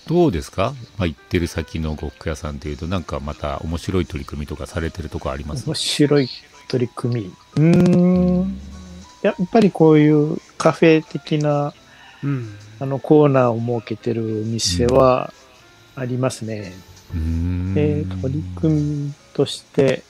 [0.07, 5.65] どうですか、まあ、行ってる先の呉服屋さんっていうとなんかまた面白い取り組みとかされてるとこあります？
[5.65, 6.29] 面白い
[6.67, 7.33] 取り組み。
[7.55, 8.59] うーん。
[9.21, 11.73] やっぱりこういうカフェ的な
[12.23, 12.49] うん。
[12.79, 15.33] あのコーナーを設けてる店は
[15.95, 16.73] ありますね。
[17.13, 17.73] うーん。
[17.77, 20.03] えー取り組みとして、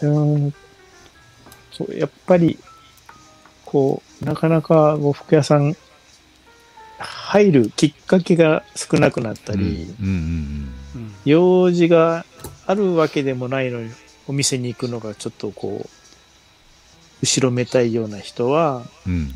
[0.00, 0.54] うーん、
[1.72, 2.58] そう、やっぱり、
[3.64, 5.76] こう、なかなか呉服屋さん、
[6.98, 9.94] 入るきっかけが少なくなったり、
[11.24, 12.24] 用事が
[12.66, 13.90] あるわけでもないのに、
[14.26, 15.88] お店に行くのがちょっとこう、
[17.22, 19.34] 後ろめたいような人は、うんうん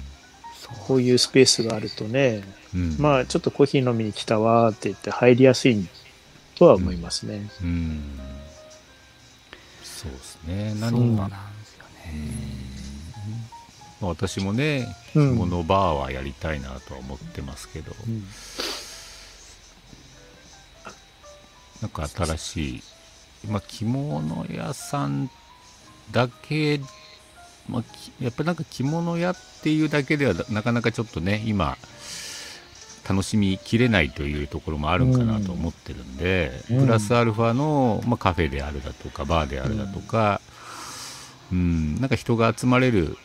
[0.86, 2.42] こういうスペースがあるとね、
[2.74, 2.96] うん。
[2.98, 5.86] まあちょっとコーヒー飲みに来たわって言って入りやすい
[6.54, 7.50] とは思いますね。
[7.62, 8.18] うん。
[9.82, 10.70] そうですね。
[10.70, 12.50] そう何なんかですよね。
[14.00, 18.24] まあ私もね着うん物バーはやりたいなとは思ってますけど、うん
[21.80, 22.82] なんか新しい、
[23.48, 25.30] まあ、着物屋さん
[26.12, 26.78] だけ、
[27.70, 31.78] まあ、きやっぱりなんか着物屋っていうだけではなかなかちょっとね今
[33.08, 36.86] 楽しみきれないというところもあるんかなと思ってるんで、うん。
[36.86, 40.40] プラスアルファの、まあ、カフェであるだとかバーであるだとか、
[41.50, 43.16] うん、なんか人が集まれる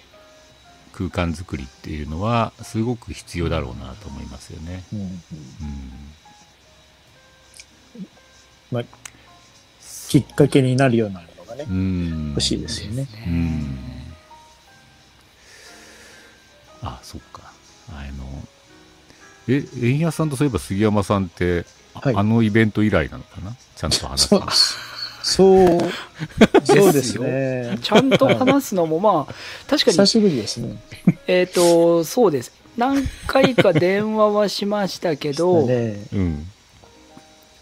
[0.92, 4.84] 空間作りっていうのはすごく必要だろうなと思いますよね。
[4.94, 5.20] うんうん
[8.72, 8.84] まあ、
[10.08, 12.30] きっかけになるようなものがねう、ん。
[12.30, 13.08] 欲しいですよね。
[13.28, 13.95] うん
[16.86, 17.42] あそっか。
[17.90, 18.26] あの
[19.48, 22.16] え円谷さんとそういえば杉山さんって、あはい。
[22.16, 23.56] あのイベント以来なのかな？
[23.76, 24.52] ちゃんと話すそうの、
[25.22, 25.92] そう、
[26.66, 27.80] そうですね。
[27.82, 29.34] ちゃんと話すのもまあ
[29.68, 29.98] 確かに。
[29.98, 30.78] 久しぶりですね。
[31.28, 32.52] えっ、とそうです。
[32.78, 35.98] 何回か電話はしましたけど、ね。
[36.14, 36.48] うん。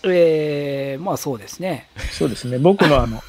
[0.06, 1.88] えーまあそうですね。
[2.12, 2.58] そうですね。
[2.60, 3.22] 僕のあの、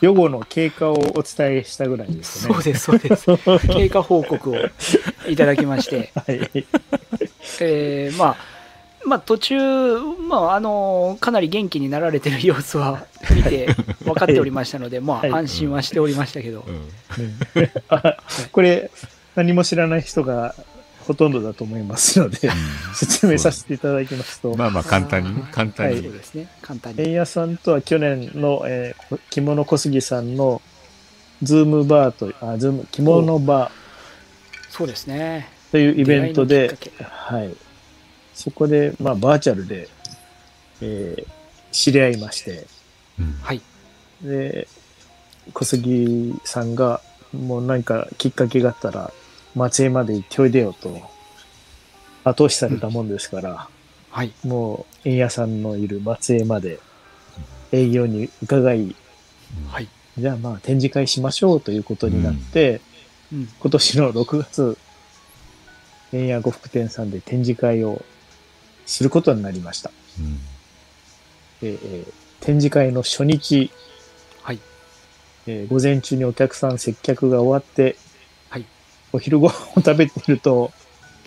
[0.00, 2.54] 予後の経過をお伝えしたぐらいですね。
[2.54, 3.26] そうですそうです。
[3.68, 4.56] 経過報告を
[5.28, 6.66] いただきまして、はい。
[7.60, 8.58] えーまあ
[9.06, 9.56] まあ途中、
[10.28, 15.32] まあ、あのかなり元気になられてる様子は見て分かっておりましたので、まはい。
[15.32, 16.64] あ安心はしておりましたけど、
[18.52, 18.90] これ、
[19.34, 20.54] 何も知らない人が
[21.08, 22.38] ほとんどだと思いますので、
[22.94, 26.48] 説明させていただきますと、まあまあ簡単に簡単に、そうですね。
[26.60, 27.00] 簡単に。
[27.00, 30.60] 円谷さんとは去年の、えーこ着物小杉さんの
[31.42, 33.70] ズームバーと、あ、ズーム、着物バ
[34.68, 35.48] そうですね。
[35.70, 37.54] ーというイベントではい。
[38.34, 39.88] そこで、まあ、バーチャルで、
[40.82, 41.26] えー
[41.70, 42.66] 知り合いまして、
[43.18, 43.32] うん。
[43.42, 43.60] はい。
[44.22, 44.68] で、
[45.54, 47.00] 小杉さんが、
[47.32, 49.10] もう何かきっかけがあったら、
[49.54, 51.00] 松江まで行っておいでよと、
[52.24, 53.68] 後押しされたもんですから、
[54.10, 54.32] はい。
[54.44, 56.80] もう、円屋さんのいる松江まで
[57.72, 58.94] 営業に伺い、
[59.68, 62.80] はい、じゃあまあ展示会しましょうということになって、
[63.32, 64.78] うん、今年の6月、
[66.12, 68.02] 円屋呉服店さんで展示会を
[68.86, 69.90] することになりました。
[70.18, 70.38] うん。
[71.62, 73.68] えーえー展示会の初日、
[74.42, 74.60] はい。
[75.48, 77.96] えー午前中にお客さん接客が終わって、はい
[79.12, 80.72] お昼ご飯を食べてると、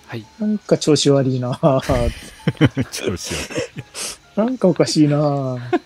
[0.07, 0.25] はい。
[0.39, 1.53] なんか調子悪いな。
[1.53, 2.11] ぁ
[2.91, 5.17] 調子悪なんかおかしいな。
[5.17, 5.79] ぁ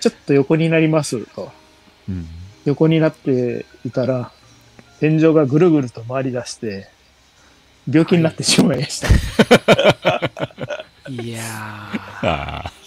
[0.00, 1.24] ちょっと横になります。
[1.26, 1.52] と。
[2.08, 2.28] いうん。
[2.64, 4.32] 横になっていたら、
[4.98, 6.88] 天井がぐるぐると回り出して、
[7.88, 9.08] 病気になってしまいました。
[11.08, 11.28] い。
[11.32, 12.79] やー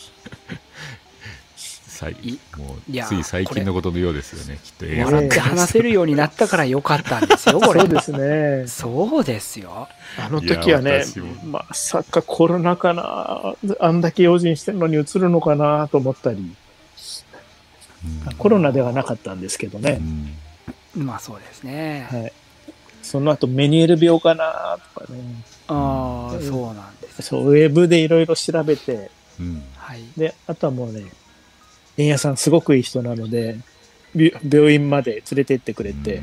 [2.04, 4.86] ああさいいもうつい最近のことのようですよねきっと。
[4.86, 7.82] 笑って話せるようになったからよかったんですよ これ。
[7.82, 8.67] そうですね。
[8.67, 9.88] そうですよ。
[10.17, 11.04] あの時はいね
[11.46, 18.36] まさかコロナかな、あんだけ用心してるのに移るのかなと思ったり、うん。
[18.38, 20.36] コロナではなかったんですけどうね、ん。
[20.96, 22.34] まあそうですね、はい。
[23.02, 25.19] その後メニエール病かなとかね、
[25.67, 29.10] ああうんそうなんですそう、ウェブでいろいろ調べて、
[29.40, 29.63] うん。
[29.75, 30.04] はい。
[30.17, 31.04] で、あとはもうね、
[31.98, 33.58] 円屋さんすごくいい人なので、
[34.15, 36.21] び病院まで連れてってくれて、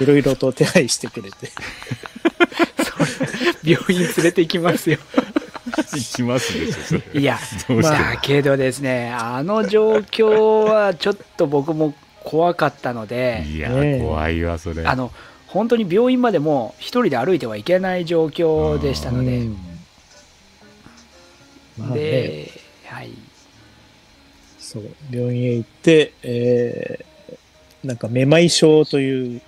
[0.00, 1.50] いろいろと手配してくれて、
[3.64, 4.98] 病院連れて行きますよ。
[5.92, 7.20] 行きますでしょそれ。
[7.20, 7.38] いや
[7.68, 7.96] どうして？
[7.96, 14.00] もだけどですねあの状況はちょっと僕も怖かったのでいやねえ。
[14.00, 14.84] 怖いわそれ。
[14.86, 15.10] あの
[15.46, 19.56] 本当に病院までも一人で歩いてはいけない状況でしたので、うん。
[21.78, 22.48] まあね、
[24.74, 29.42] そう、病院へ行って、えー、なんかめまい症という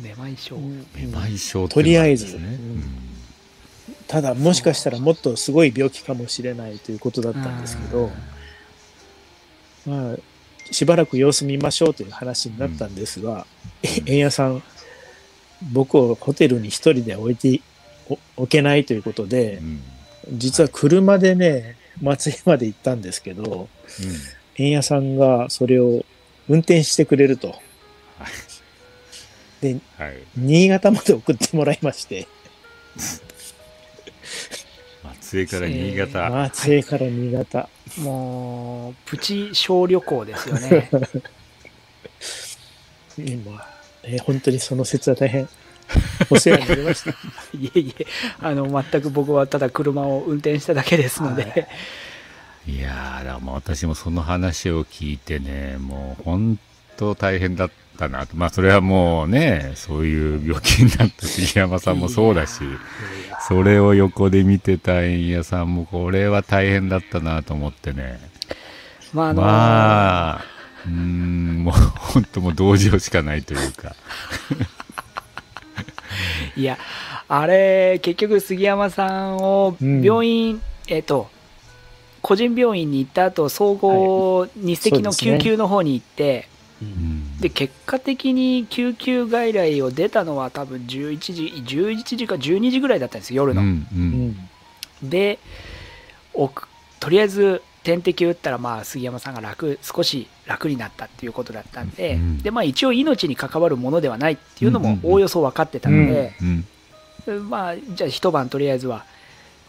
[0.00, 0.58] めまい症。
[0.58, 2.36] めまい症とりあえず。
[2.38, 2.84] ねうん。
[4.06, 8.10] ただもしかしたらもっとすごい病気かもしれないということだったんですけど、
[9.86, 10.16] まあ、
[10.70, 13.46] しばらく様子見ましょうという話になったんですが、
[13.82, 14.62] 円谷さん、
[15.72, 17.60] 僕をホテルに一人で置いて
[18.08, 19.80] お置けないということでう、ん。
[20.38, 23.68] 実は車でね、松江まで行ったんですけど、
[24.56, 26.04] 円谷さんがそれを
[26.48, 27.54] 運転してくれると。
[29.60, 32.26] で、うんはい新潟まで送ってもらいまして、
[35.02, 37.68] 松江から新潟、松江から新潟。
[37.98, 40.90] もう、プチ小旅行ですよね。
[43.18, 43.66] 今、
[44.02, 45.48] えー本当にその説は大変
[46.30, 47.10] お世話になりました。
[47.58, 48.06] いえいえ、
[48.40, 51.68] あの、全く僕はただ車を運転しただけですので、はい。
[52.68, 56.58] いやーもう私もその話を聞いてねもう本
[56.96, 58.36] 当大変だったなと。
[58.36, 62.64] まあそれはもうねそういう病気になった杉山さんもそうだし
[63.48, 68.18] それを横で見てた円谷さんもこれは大変だったなと思ってね。
[69.12, 70.44] まあ、あの、まあ
[70.86, 73.94] うーんもう本当もう同情しかないというか
[76.56, 76.78] いや、
[77.28, 81.28] あれ、結局杉山さんをうん病院、えっ、と、
[82.22, 86.48] 個人病院に行った後、総合日赤の救急の方に行って、
[86.82, 93.62] うんで、結果的に救急外来を出たのは多分11時、11時か12時ぐらいだったんですよ、夜の。
[93.62, 94.48] うんううんん。
[95.02, 95.38] で
[96.32, 96.68] おく
[97.00, 106.34] とりあえず点滴打ったらまあ杉山さんが楽少し楽になったっていうことだったんで,、うんでまあ、一応命に関わるものではないっていうのもうんうんおおよそ分かってたので、
[107.26, 107.48] うん。
[107.48, 109.04] まあ、じゃあ一晩とりあえずは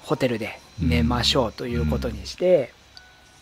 [0.01, 2.73] ホテルで寝ましょうということにして、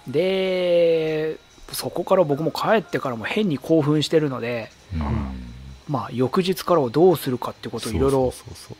[0.07, 1.37] で
[1.71, 5.44] そこから僕も帰ってからも変に興奮してるので、うん
[5.87, 8.33] まあ、翌日からをどうするかってことをいろいろ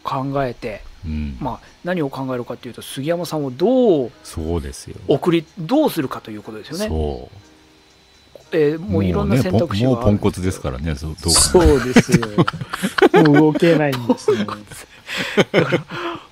[0.03, 0.82] 考えて、
[1.84, 4.95] 何を考えるかっていうと杉山さんをどうそうですよ。
[5.08, 6.88] 送りどうするかということですよね。
[6.88, 7.38] そう。
[8.51, 12.28] えーもういろんな選択肢がもう,、ね、ポンコツですからねそうそうですよ。
[13.26, 14.45] もう動けないんですね。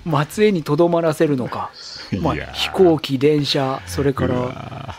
[0.06, 1.72] 松江にとどまらせるのか、
[2.20, 4.96] まあ飛行機電車それかうらわ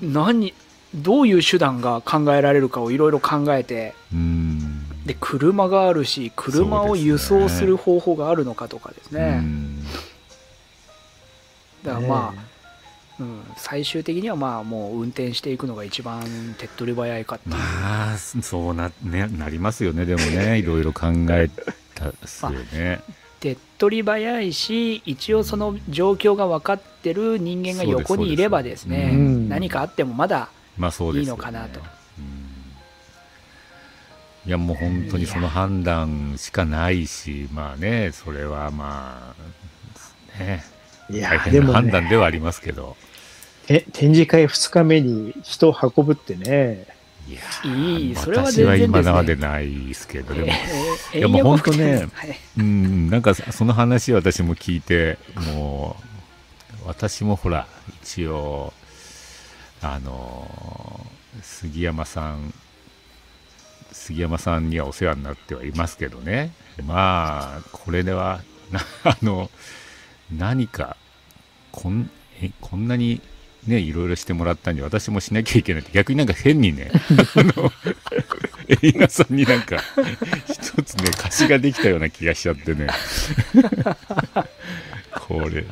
[0.00, 0.54] 何
[0.94, 4.53] どういう手段が考えられるかをいろいろ考えてーうん
[5.06, 9.38] で車があるし車を輸送する方法があるのかとかですうね。
[9.38, 9.84] ん
[11.82, 20.58] だからまあ、うん、最終的にはまあもう運転していくのが一番手っ取り早いかっまあそうな,、ね、なりますよねでもね。
[20.58, 21.50] いろいろ考え
[21.94, 23.00] たっすよね。
[23.40, 29.48] 手っ取り早いし一応その状況が分かってる人間が横にいればですねそうん。
[29.50, 30.48] 何かあってもまだ
[30.78, 31.80] いいのかなと。
[31.80, 31.86] うん
[34.46, 39.34] いやもう本当にその判断しかないしまあねそれはま
[40.38, 40.64] あね。
[41.10, 42.96] い大や、でも変な判断ね、ではありますけど、
[43.66, 46.86] て展示会2日目に人を運ぶってね、
[47.28, 49.10] いやいいそれは私は全然ですね。
[49.10, 52.08] 今までないですけどでも、えーいやもう本当ね
[52.58, 55.18] うん、なんかその話私も聞いて、
[55.52, 55.96] も
[56.84, 57.66] う、私もほら、
[58.02, 58.72] 一応、
[59.80, 61.06] あの、
[61.42, 62.52] 杉山さん、
[64.04, 66.52] 杉山さんにはお世話になってはいますけどね、
[66.84, 69.50] まあ、これでは、な あの、
[70.30, 70.98] 何か、
[71.72, 72.10] こん、
[72.42, 73.22] え、こんなに、
[73.66, 76.90] ね、いろいろしてもらったんで、私もしなきゃいけないって、逆になんか変にね、
[77.34, 77.72] あの、
[78.68, 79.82] エイナさんになんか、
[80.52, 82.88] 一つね、貸しができたような気がしちゃってね。
[85.12, 85.64] これ。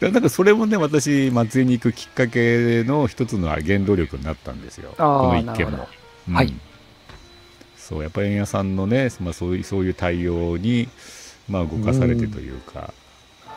[0.00, 4.94] だなんかそれもね、私、松江に行くきっかけの一つの原動力になったんですよ。
[4.96, 5.88] この一件も。
[6.28, 6.52] うんはい
[7.88, 10.88] そう、やっぱり円谷さんのね、まあ、そういうそういう対応に、
[11.48, 12.92] まあ、動かされてというか、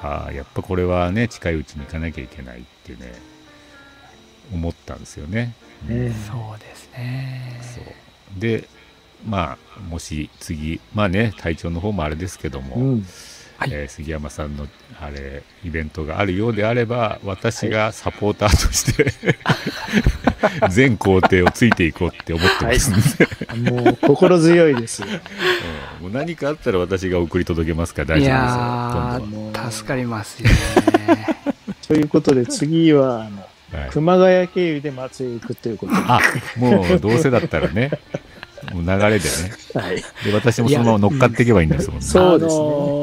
[0.01, 3.13] ああやっぱこれはね、近いうちに行かなきゃいけないってね、
[4.53, 5.53] 思ったんですよね。
[5.85, 7.59] ねそうですね。
[7.61, 8.39] そう。
[8.39, 8.67] で
[9.27, 13.05] まあもし次まあね体調の方もあれですけども、うん、
[13.57, 13.69] はい。
[13.73, 14.65] えー杉山さんの
[15.03, 19.11] あれイベントがあるようであれば私がサポーターとして、
[20.69, 22.91] 全工程をついていこうって思ってます。
[23.55, 25.01] んで、もう心強いです。
[25.01, 25.07] よ。
[25.99, 26.03] うん。
[26.03, 29.71] もう何かあったら私が送り届けますから大い丈夫やですよ。
[29.71, 31.27] 助かりますよね。
[31.87, 33.37] ということで、次は、あの、
[33.71, 35.99] 度は、はい、熊谷経由で松江行くということで。
[36.05, 36.19] あ
[36.57, 37.89] もうどうせだったらね。
[38.71, 39.51] もう流れでね。
[39.73, 39.95] はい。
[39.95, 42.05] で私もそのまま乗っかっていけばいいんですもんね。
[42.05, 42.61] そうですね。
[42.61, 43.00] あのー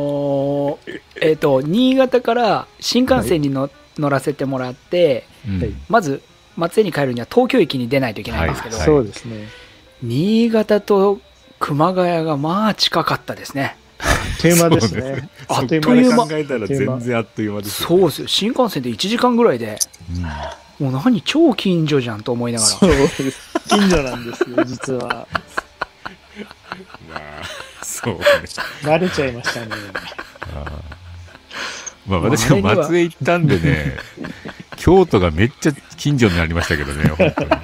[1.20, 6.22] えっ、と新潟から新幹線に乗,、乗らせてもらってうんはいまず
[6.56, 9.48] 松江に帰るには東京駅に出ないといけないんですけど、はいそうですね。
[10.02, 11.20] 新潟と
[11.60, 13.76] 熊谷がまあ近かったですね。
[14.00, 14.04] あ
[14.36, 15.28] っという間ですそうでね。
[15.48, 15.80] あっという
[16.10, 18.28] 間考えたら全然あっという間ですよそうですよ。
[18.28, 19.78] 新幹線で1時間ぐらいで、
[20.16, 20.26] うん
[20.78, 23.32] もう何超近所じゃんと思いながそうです。
[23.68, 25.26] 近所なんですよ、実は。
[27.10, 27.20] まあ
[27.82, 28.24] そうね
[28.84, 29.72] バレちゃいましたね。
[32.06, 33.98] まあ私は松江行ったんでね
[34.76, 37.62] 京都がめっちゃ近所になりましたけどね本当にら。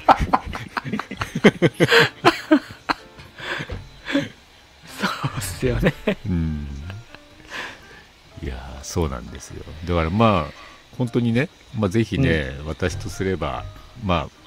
[4.87, 5.95] そうですよね。
[6.27, 6.69] うん
[8.43, 10.65] いやーそうなんですよだからまあ
[10.99, 13.65] 本当にね、まあ、ぜひね、私とすれば
[14.05, 14.44] まあ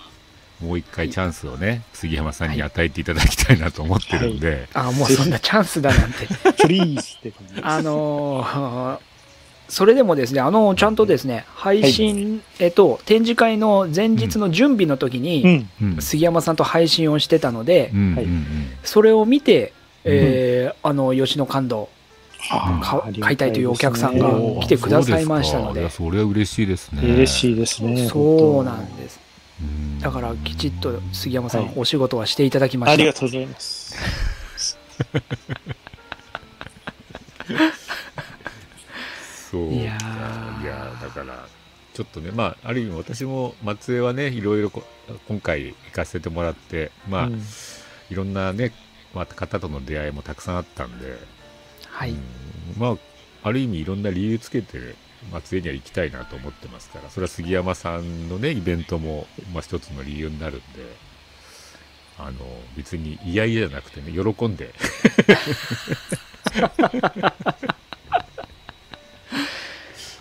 [0.62, 6.28] もう一回チャンスをね杉山さんに与えていただきたいなと思ってるんで、あ、もうそんなチャンスだなんて。
[6.62, 7.66] プリーズって感じです。
[7.66, 9.00] あのー
[9.70, 15.70] それでもですね、あの、ちゃんとですね、配信、えっと、展示会の前日の準備の時うに、ん。
[15.82, 17.92] うん杉山さんと配信をしてたので、
[18.84, 19.74] それを見て、
[20.06, 21.90] えーあの、吉野感動、
[23.22, 24.30] 買いたいというお客さんが
[24.62, 28.08] 来てくださいましたのでそれは嬉しいですね嬉しいですね。
[28.08, 29.20] そうなんです。
[29.62, 30.00] うん。
[30.00, 31.74] だから、きちっと杉山さん、はい。
[31.76, 32.94] お仕事はしていただきました。
[32.94, 33.96] ありがとうございます。
[39.52, 40.64] そういやかー。
[40.64, 41.48] いやーだから
[41.94, 44.84] ちょっとねまあある意味私も松江はねいろいろこ
[45.28, 47.42] 今回行かせてもらってまあ、うん。
[48.10, 48.72] いろんなね、
[49.14, 51.18] また方との出会いもたくさんあったんで、
[51.88, 52.12] はい。
[52.12, 52.20] うん。
[52.78, 52.98] まあ
[53.44, 54.96] ある意味いろんな理由つけて
[55.32, 60.64] 松江には行きたいなと思ってますからそれは杉山さんのねイベントも、まあ、一つの理由になるんで
[62.20, 62.40] あの
[62.76, 64.74] 別に嫌々じゃなくてね喜んで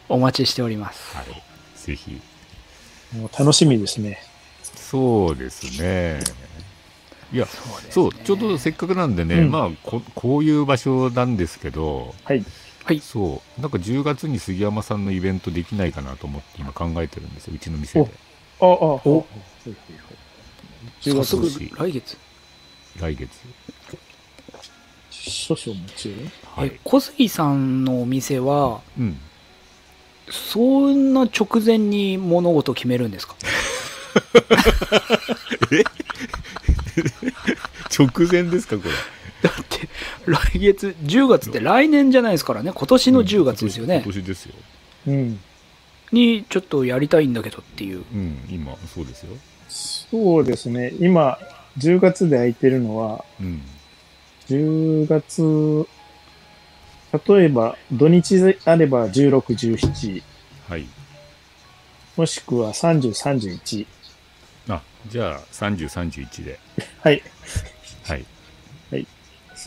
[0.09, 1.17] お待ちしております。
[1.17, 1.27] はい
[1.87, 2.21] ぜひ
[3.17, 4.19] もう楽しみですね。
[4.75, 6.21] そうですね
[7.33, 12.45] いやそうねそう、ちょうどせっかくなんでね、うんまあこ、こういう場所なんですけど、はい。
[12.87, 13.01] はい。
[13.01, 18.11] そう、なんか10月に杉山さんのイベントできないかなと思って今考えてるんですよ、うちの店で。
[18.61, 19.27] あ、あ、お
[21.03, 22.17] 10早速来月。
[23.01, 23.29] 来月。
[25.11, 26.33] 少々もちろん。
[26.57, 26.81] はいえ。
[26.85, 29.19] 小杉さんのお店は、うん。
[30.31, 33.35] そんな直前に物事を決めるんですか？
[37.99, 38.91] 直前ですか、これ。
[39.49, 39.89] だって、
[40.27, 44.13] 来月、10月って来年じゃないですからね、今年の10月ですよね今。
[44.13, 44.55] 年ですよ。
[45.09, 45.41] うん。
[46.13, 48.05] に、ちょっとやりたいんだけどっていう。
[48.13, 49.37] うん、今、そうですよ。
[49.69, 50.93] そうですね。
[51.01, 51.39] 今、
[51.79, 53.63] 10月で空いてるのは、うん。
[54.49, 55.89] 10月、
[57.27, 60.23] 例えば土日であれば16、17、
[60.69, 60.87] はい。
[62.17, 63.87] もしくは30、31。
[64.69, 66.59] あ、じゃあ、30、31で。
[67.01, 67.13] はい。
[67.15, 67.23] はい。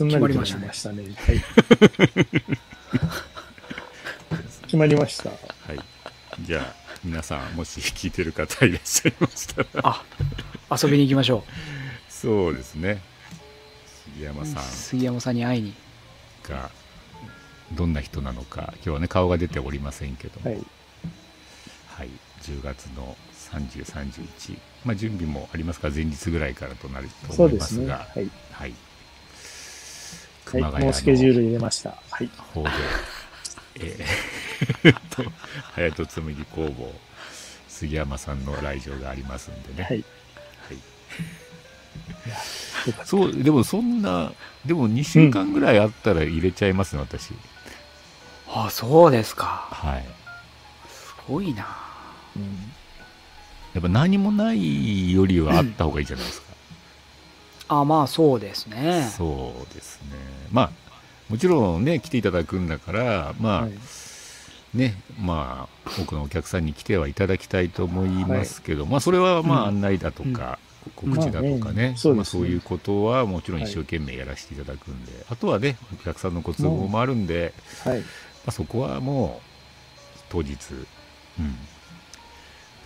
[0.00, 1.04] すんなり決まりましたね。
[1.14, 1.42] はい。
[4.62, 5.28] 決まりました。
[5.28, 5.36] は
[5.74, 5.78] い。
[6.42, 6.74] じゃあ、
[7.04, 9.66] 皆さん、もし聞いてる方いらっしゃいましたら。
[9.82, 10.02] あ、
[10.82, 11.44] 遊びに行きましょ
[12.08, 13.02] そうですね。
[14.14, 14.46] 杉山う。
[14.46, 15.74] さん杉山さんに会いに。
[16.48, 16.70] が
[17.72, 20.60] どんな人なのか、今日はね、顔が出ておりませんけども、はい。
[21.98, 22.08] はい、
[22.42, 23.18] 10月の
[23.52, 25.88] 30、31、まあ、準備もありますか？
[25.88, 27.60] ら、前日ぐらいからとなると思いそうでね。
[27.60, 28.30] ますが、はい。
[28.52, 28.74] はい、
[30.58, 30.82] はい。
[30.82, 31.96] もうスケジュール入れました。
[32.10, 32.30] はい。
[32.54, 32.70] 方で、
[33.76, 35.24] えー、と、
[35.76, 36.92] 隼人紬工房、
[37.68, 39.84] 杉山さんの来場がありますんでね。
[39.84, 39.96] はい。
[39.96, 40.78] はい
[43.04, 44.32] そう、でもそんな、
[44.64, 47.32] でも2週間ぐらいあったら入れちゃいますね、私。
[48.48, 49.68] あ、そうですか。
[49.70, 50.06] はい。
[50.88, 51.66] すごいな。
[52.36, 52.72] うん
[53.74, 56.46] やっぱ何もないよりはあった方がいいじゃないですか。
[57.68, 59.08] あ、まあそうですね。
[59.16, 60.39] そうですね。
[60.50, 60.70] まあ、
[61.28, 63.72] もちろんね、来ていただくんだから、まあ、はい。
[64.74, 69.68] ね、まあ、多くのお客さんに来てはいただきたいと思いますけど、まあ、それはまあ、うん。
[69.68, 70.58] 案内だとか、
[70.96, 71.90] 告知だとかまあね。
[71.90, 77.52] ね、そうまあ、そういうことはもちろん一生懸命やらせていただくんで、あとはね、お客さんのご都合もあるんで、
[77.84, 77.98] はい。
[77.98, 78.04] ま
[78.46, 80.56] あ、そこはもう、当日、
[81.38, 81.56] うん、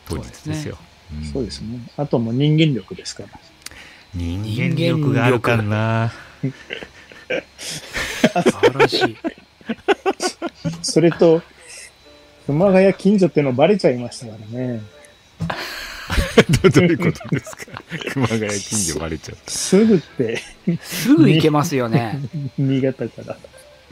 [0.08, 0.78] 当日ですよ。
[1.20, 1.24] ん。
[1.24, 1.80] そうですね。
[1.96, 3.28] あともう人間力ですから。
[4.14, 6.12] 人間力があるかな。
[8.42, 9.16] 素晴らしい。
[10.82, 11.42] それと、
[12.46, 14.80] 熊谷近所っていうのバレちゃいましたからね。
[16.74, 17.82] どういうことですか？
[18.12, 19.50] 熊谷近所バレちゃう。
[19.50, 20.42] すぐって、
[20.82, 22.18] すぐ行けますよね。
[22.58, 23.36] 新潟から。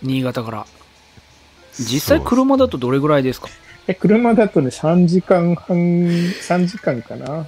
[0.03, 0.67] 新潟から。
[1.79, 3.49] 実際車だとどれぐらいですか？
[3.89, 7.47] え、車だとね、3時間半、3時間かな。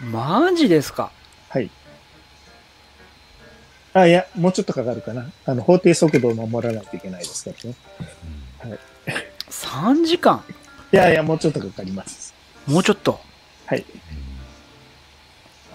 [0.00, 1.12] マジですか？
[1.48, 1.70] はい。
[3.94, 5.30] あ、いや、もうちょっとかかるかな。
[5.44, 7.50] あの、法定速度を守らないといけないですか
[8.64, 8.78] らね。
[9.50, 10.42] 3時間？
[10.92, 12.34] いやいや、もうちょっとかかります。
[12.66, 13.20] もうちょっと？
[13.66, 13.84] はい。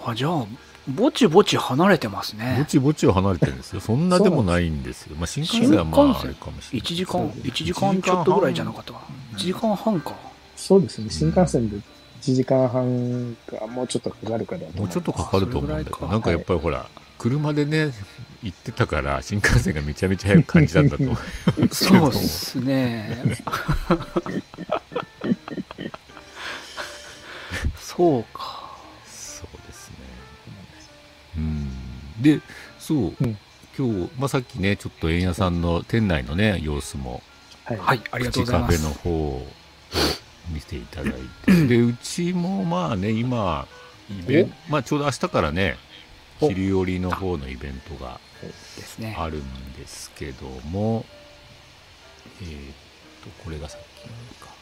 [0.04, 0.46] あ、じゃあ、
[0.88, 2.64] ぼちぼち離れてますぼね。
[2.66, 3.80] ちぼちは離れてるんですよ。
[3.80, 5.16] そんなでもないんですよ。
[5.16, 6.88] まあ、新幹線はまあ、あれかもしれない。
[6.88, 9.00] 1時間、1時間ちょっとぐらいじゃなかったか。
[9.34, 10.14] 1時間半か。
[10.56, 11.10] そうですね。
[11.10, 16.86] 新幹線で1時間半か、もうちょっとかかるかだともうちょっとかかると思うんだけど、それぐらいかなんかやっぱりほら、
[17.18, 17.92] 車でね、
[18.42, 21.16] 行ってたから、新幹線がめちゃめちゃ早く感じだったと思う。
[21.74, 23.36] そうっすね。
[27.80, 28.76] そうか。
[29.06, 29.96] そうですね。
[31.36, 32.22] うん。
[32.22, 32.40] で、
[32.78, 33.38] そう、うん
[33.78, 37.22] 今日、まあ、さっきね、ちょっと円谷さんの店内のね、様子も、
[37.64, 37.76] はい。
[37.76, 39.18] はい、ありがとうございますプチカフェの。
[39.20, 39.46] 方を
[40.52, 41.12] 見ていただい
[41.46, 43.68] て、で、うちもまあね、今、
[44.10, 45.76] イベンまあ、ちょうど明日からね、
[46.40, 48.20] お切り寄りの方のイベントが。
[49.16, 51.04] あるんですけども、
[52.40, 52.72] えーっ
[53.24, 54.12] と、これがさっきの
[54.46, 54.58] か。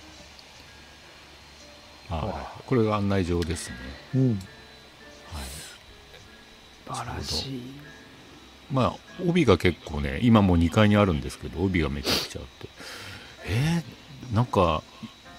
[2.08, 3.76] あこれが案内状ですね。
[4.14, 4.30] うん。
[4.30, 4.38] はい。
[6.86, 7.62] 素晴らしい。
[8.72, 8.96] まあ、
[9.26, 12.68] 帯が結構ね、今もう2階にあるんですけど、帯がめちゃくちゃあって。
[13.46, 14.82] えー、なんか、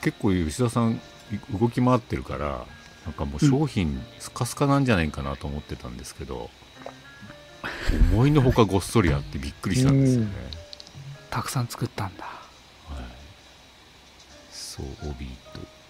[0.02, 2.66] 結構吉田さん、い動き回ってるから、
[3.08, 6.50] なんかもう商品スカスカなんじゃないかなと思ってたんですけど、
[8.12, 10.28] 思いのほかごっそりあってびっくりしたんですよね。
[11.30, 12.26] たくさん作ったんだ。
[12.26, 12.30] は
[13.00, 13.04] い。
[14.52, 15.28] そう、帯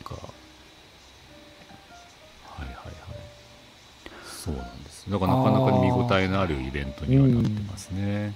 [0.04, 0.16] とか。
[2.46, 2.96] はいはいはい。
[4.24, 5.10] そうなんです。
[5.10, 8.36] だからなかなかに見応えのあるイベントにはなってますね。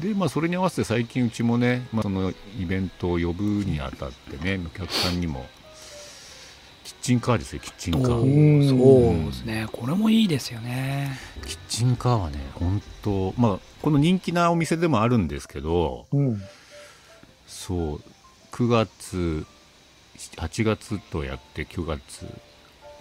[0.00, 5.46] うん、で、まあ、それに合わせて最近うちもね、まあ、そのイベントを呼ぶにあたってね、お客さんにも、
[7.04, 8.64] チンカーですよ、キッチンカおー。
[8.64, 9.68] んそうですね。
[9.70, 11.18] これもいいですよね。
[11.46, 16.42] キッチンカーはね、本当まあ、この人気なお店でもあるんですけど、うん。
[17.46, 18.02] そう
[18.52, 19.46] 9月
[20.36, 22.26] 8月とやって9月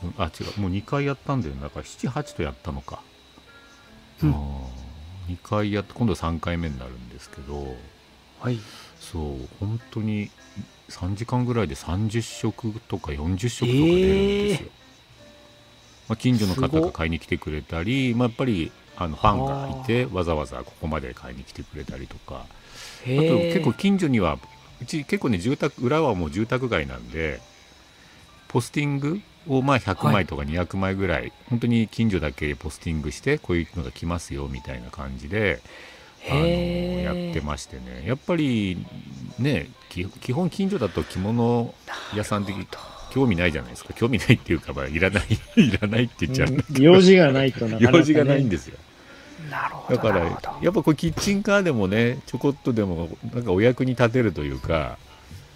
[0.04, 3.02] うんあ違うもう2回やったんだよだから78とやったのか、
[4.22, 4.32] うん
[5.30, 7.76] 2回やって今度3回目になるんですけど
[8.42, 8.60] はい。
[9.00, 10.30] そう本当に
[10.94, 14.70] 3時間ぐらいで30食とか40食とか出るんですよ、
[16.10, 22.46] まあ、近所の方が買いに来てくれたり、まあ、やっぱりあのファンがいてわざわざここまで買いに来てくれたりとか。
[23.04, 24.40] あと結構近所には
[24.82, 27.42] うち結構ね住宅裏はもう住宅街なんで
[28.48, 35.60] ポスティングをまあ100枚とか200枚ぐらい、本当に近所だけポスティングしてこういうのが来ますよみたいな感じで
[36.30, 38.04] あのやってましてね。
[38.06, 38.78] やっぱり
[39.40, 41.74] ねき基本近所だと着物
[42.16, 42.54] 屋さんで
[43.12, 43.94] 興味ないじゃないですか。
[43.94, 45.24] 興味ないっていうか、まあ、いらない
[45.62, 47.98] いらないって言っちゃう、用事がないとなかなか、ね。
[48.00, 48.78] 用事がないんですよ。
[49.50, 49.98] なるほど。
[49.98, 50.26] だから
[50.62, 54.98] やっぱこれキッチンカーでもねちょこっとでもなんかお役に立てるというか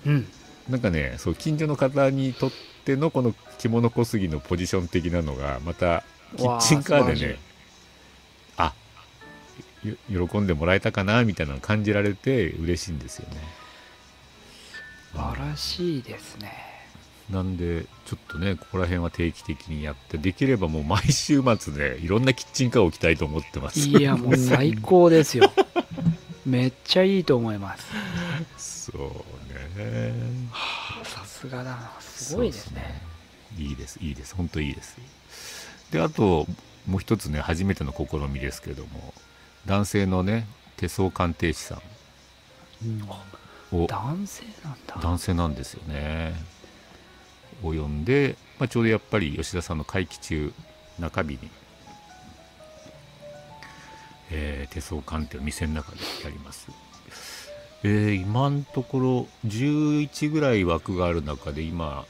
[0.06, 0.28] うん。
[0.70, 2.52] なんかねそう近所の方にとっ
[2.84, 6.04] てのこの着物小杉のポジション的なのがまた
[6.36, 7.40] キッチンカーでね
[10.10, 13.38] 喜んでもらえたかなみたいなのを感じられて嬉しいんですよね
[15.14, 16.52] 素晴らしいですね。
[17.32, 25.52] なんでちょっとねここら辺は定期的にやってできればもう毎週末でいろんなキッチンカーを置きたいと思ってますいや、もう最高ですよ。
[26.46, 27.76] めっちゃいいと思いま
[28.58, 28.92] す。
[28.92, 30.14] そうね
[31.04, 31.92] さすがだな。
[32.00, 33.02] すごいですね。
[33.58, 34.98] いいですいいです本当いいです
[35.92, 36.46] であと
[36.88, 39.14] もう一つね初めての試みですけども
[39.68, 40.48] 男性のね
[40.78, 41.78] 手相鑑定士さん。
[43.76, 43.86] を。
[43.88, 44.96] 男性なんだ。
[45.02, 46.34] 男性なんですよね。
[47.64, 50.54] を呼んで、まあ、ちょうどやっぱり吉田さんの会期中
[51.00, 51.40] 中日に、
[54.32, 56.70] えー手相鑑定を店の中でやります。
[57.84, 62.06] えー今のところ11ぐらい枠がある中で今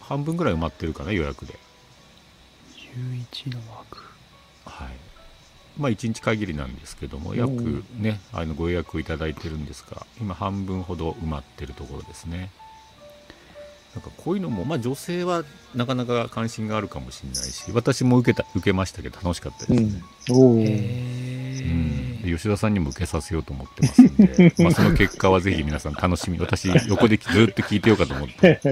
[0.00, 1.58] 半分ぐらい埋まってるかな予約で。
[2.94, 4.09] 11の枠。
[5.80, 12.50] はいまあ1日限りなんですけども約ねあのご予約をいただいてるんですが今半分ほど埋まってるところですね。
[13.94, 15.42] なんかこういうのも、まあ、女性は
[15.74, 19.80] なかなか関心があるかもしれないし私も受けた受けましたけど楽しかったですね、
[22.22, 22.30] うん。
[22.36, 28.60] 吉田さんにも受けさせようと思ってますんで まあその結果はぜひ皆さん楽しみ私横でずっと聞いてようかと思って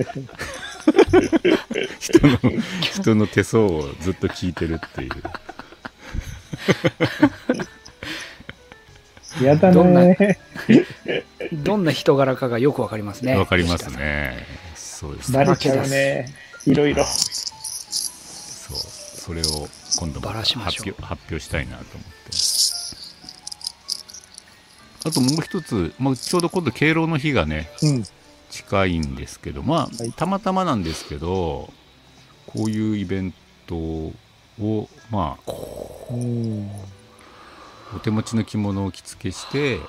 [1.99, 2.39] 人の
[2.81, 5.11] 人の手相をずっと聞いてるっていう
[9.43, 10.39] やだどんなね。
[11.53, 13.37] どんな人柄かがよくわかりますね。
[13.37, 16.35] わかりますねそうですバレちゃうね。
[16.66, 17.05] いろいろ。
[17.05, 22.09] そうそれを今度も発表発表したいなと思って
[25.05, 28.05] あともう一つ、まあ、ちょうど今度敬老の日がねうん。
[28.51, 31.73] 近いんですけどまあ、はいたまたまなんですけど
[32.47, 33.35] こういうイベン
[33.66, 34.12] トを
[35.11, 35.53] まあ
[36.11, 36.71] うん。
[37.97, 39.81] お手持ちの着物を着付けして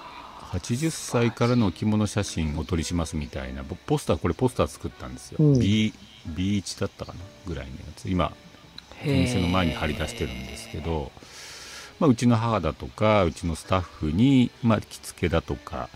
[0.52, 5.60] 80歳からの着物写真をお撮りしますみたいなポポスターこれポスター作ったんですよ、うん。
[5.60, 5.94] B
[6.28, 7.20] B1 だったかな？
[7.46, 8.10] ぐらいのやつ。
[8.10, 8.32] 今
[9.04, 11.12] お店の前に貼り出してるんですけど、
[12.00, 15.90] まあ、うちの母だとかうちのスタッフに、まあ、着付けだとか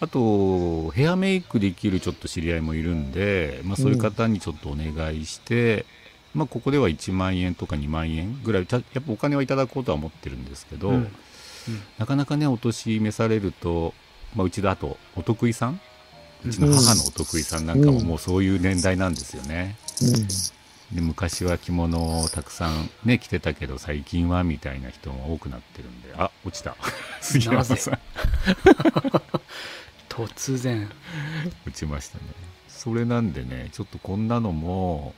[0.00, 5.86] あとヘアメイクできるちょっと知り合いもいるんで、まあ、そういう方にちょっとお願いして、
[6.36, 11.10] まあ、ここでは1万円とか2万円ぐらいちゃやっぱお金はいただこうとは思ってるんですけど、うん。
[11.98, 13.94] なかなかねお年召されると、
[14.34, 15.80] まあ、うちだとお得意さん？
[16.44, 19.76] うちの母のお得意さんなんかももうそういう年代なんですよね。
[20.92, 26.76] で昔は着物をたくさんね着てたけど最近はみたいな人も多くなってるんであ落ちた。
[27.20, 27.98] 杉山さん。
[30.08, 30.88] 突然。
[31.66, 32.24] 落ちましたね。
[32.68, 35.14] それなんでねちょっとこんなのも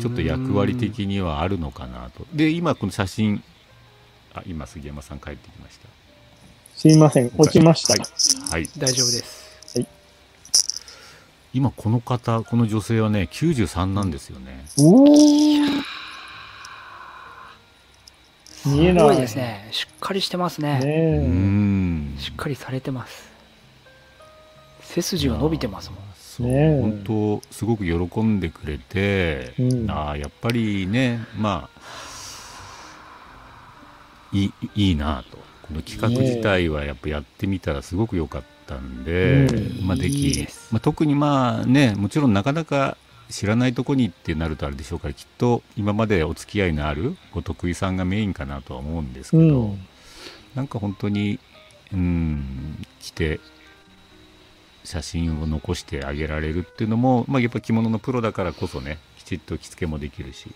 [0.00, 2.26] ちょっと役割的にはあるのかなと。
[2.32, 3.42] で今この写真
[4.34, 5.88] あ今杉山さん帰ってきました。
[6.76, 7.94] すいません、落ちました。
[7.94, 9.46] はい、はい、大丈夫です。
[11.54, 14.66] 今この方この女性はね93なんですよね。
[14.78, 15.82] おー。
[18.66, 19.04] 見えすない。
[19.04, 19.68] ごいですね。
[19.70, 20.80] しっかりしてますね。
[20.82, 23.30] うねしっかりされてます。
[24.82, 25.98] 背筋が伸びてますもん
[26.36, 29.90] そう、本当すごく喜んでくれて、うん。
[29.90, 31.80] ああやっぱりねまあ
[34.32, 35.38] いいいいなと。
[35.62, 39.86] この企画自体はやっぱやってみたらすごく良かったんで、うん。
[39.86, 42.96] まあ、できまあ、特にまあねもちろんなかなか
[43.30, 49.86] 知らないとこにってなるとあれでしょうからきっと今までお付き合いのあるお得意さんがメインかなとは思うんですけうど、ん。
[50.54, 51.40] なんか本当に、
[51.92, 53.40] うん、来て、
[54.86, 60.48] 写真を残してあげられるっていうのも、まあ、やっぱ着物のプロだからこそね、きちっと着付けもできるし、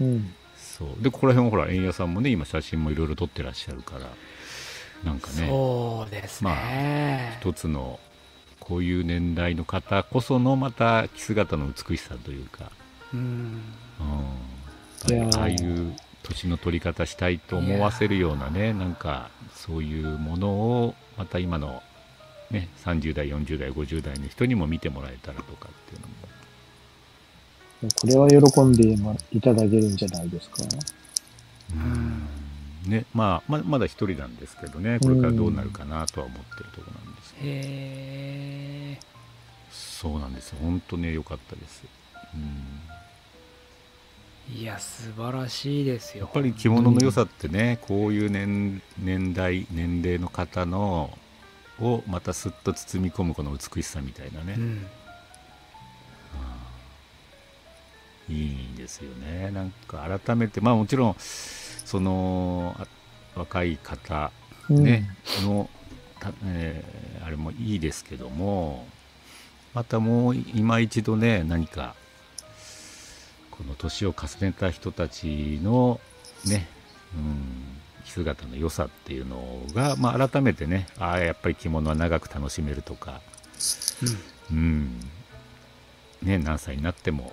[0.00, 0.34] うん。
[0.56, 1.02] そう。
[1.02, 4.08] で、ここら辺もほら、円谷さんもね、今写真もいろいろ撮ってらっしゃるから、
[5.04, 7.98] なんかね、そうですね、一つの、
[8.60, 12.70] こういう年代の方こそのまた着姿の美しさというか、
[13.14, 13.62] うん。
[15.10, 21.82] うん、ああいう年の取り方したいと思わせるようなねなんかそういうものをまた今の、
[22.50, 26.14] ね、30代40代50代の人にも見てもらえたらとかっていうのも。
[28.00, 28.92] これは喜んで
[29.32, 30.56] いただけるんじゃないですか？
[32.86, 37.50] ねまあ、ままだ一人なんですけどねこれからどうなるかなとは思ってるところなんですけど、へ
[38.94, 38.98] え。
[39.70, 40.50] そうなんです。
[40.50, 41.84] よ本当ね良かったです、
[42.34, 42.38] う
[44.54, 51.10] ん、いや素晴らしいですよやっぱり着物の良さってね、こういう年年代年齢の方の
[51.80, 54.86] をまたすっと包み込むこの美しさみたいなね、うん。
[58.28, 59.50] いいんですよね。
[59.50, 62.86] なんか改めてまあもちろんそのあ
[63.34, 64.30] 若い方
[64.68, 64.84] うん。
[64.84, 65.08] ね、
[65.42, 65.68] の、
[66.20, 68.86] たえーあれもいいですけども
[69.74, 71.94] またもう今一度ね何か
[73.50, 76.00] この年を重ねた人たちの
[76.46, 76.66] ね、
[77.14, 77.77] うん、
[78.08, 83.20] 着姿の良さっていうのが、まあ、改めてねああやっぱり着物は長く楽しめるとか、
[84.50, 85.00] うん。
[86.22, 87.32] ね、何歳になっても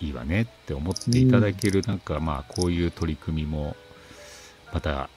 [0.00, 3.76] いいわねって思っていただける、なんかまあこういう取り組みも
[4.72, 5.08] また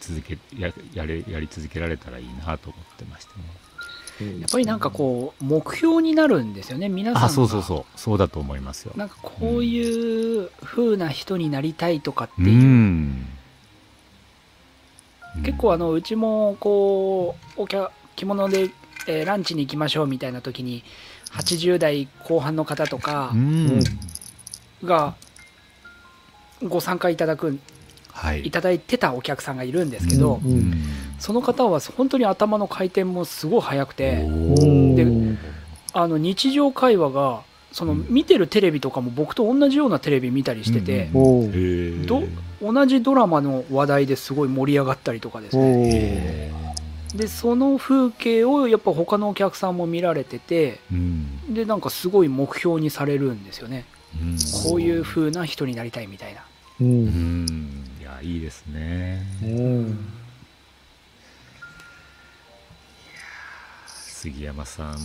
[0.00, 4.40] 続けややれやり続けられたらいいなと思ってましたね。
[4.40, 7.98] やっぱりなんかこう目標になるんですよね皆さんそうそうそう。
[7.98, 8.92] そうだと思いますよ。
[8.96, 12.48] なんかこういう風な人になりたいとかってう。
[12.48, 12.54] い
[15.36, 15.42] う、ん。
[15.42, 18.70] 結構あのうちもこうお客着物で、
[19.06, 20.82] えーランチに行きましょうみたいな時に
[21.32, 23.84] 80代後半の方とかうん。
[24.82, 25.14] が
[26.62, 27.58] ご参加いただく
[28.12, 28.46] はい。
[28.46, 30.52] いただいてたお客さんがいるんですけど、うん。
[30.52, 30.74] うん。
[31.18, 34.26] その方は本当に頭の回転もすごい速くて
[34.94, 35.06] で
[35.92, 37.42] あの日常会話が
[37.74, 38.06] そのうん。
[38.08, 42.06] 見てるテレビとかも僕と同じようなテレビ見たりしてて、うんおうへー。
[42.06, 42.22] ど
[42.62, 46.52] 同じドラマの話題ですごい盛り上がったりとかですおね
[47.14, 51.54] でその風景をやっぱ他のお客さんも見られててーうん。
[51.54, 53.86] でなんかすごい目標にされるんですよね。
[54.20, 54.36] うん。
[54.70, 56.42] こういう風な人になりたいみたいな。
[56.80, 56.84] う。
[56.84, 57.84] うんん。
[58.00, 59.26] いやいいですね。
[59.42, 60.13] うん。
[64.24, 64.96] 杉山さんも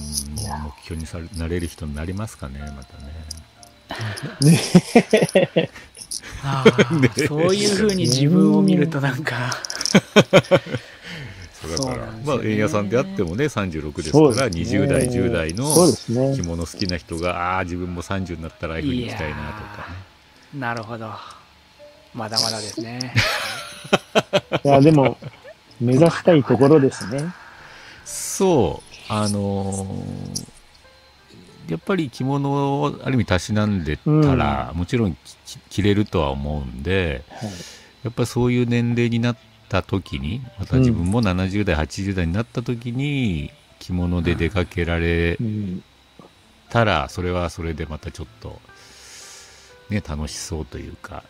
[0.78, 4.54] 目標にされなれる人になりますかねまたね。
[4.54, 5.70] ね。
[6.42, 9.58] あー そういうふうに自分を見るとなんか、
[11.52, 15.76] そうだから、ねまあ円谷さんであってもね36ですからね20代10代の
[16.34, 16.42] 着。
[16.42, 19.90] 物好きな人がああー自分も30になったらああいうふうに行きたいなとか
[20.54, 21.12] ねなるほど。
[22.14, 23.14] まだまだですね。
[24.64, 25.18] いや、でも、
[25.80, 27.34] 目指したいところですね。
[28.06, 30.60] そうあのー
[31.70, 37.50] やっぱり着物をある意味たしなんでたら、もちろんき着れるとは思うんではい。
[38.02, 39.38] やっぱりそういう年齢になっ
[39.68, 45.84] た時にまた自分も70代、80代になった時に着物で出かけられうん。
[46.70, 48.60] たらそれはそれでまたちょっと、
[49.90, 51.24] ね、楽しそうというか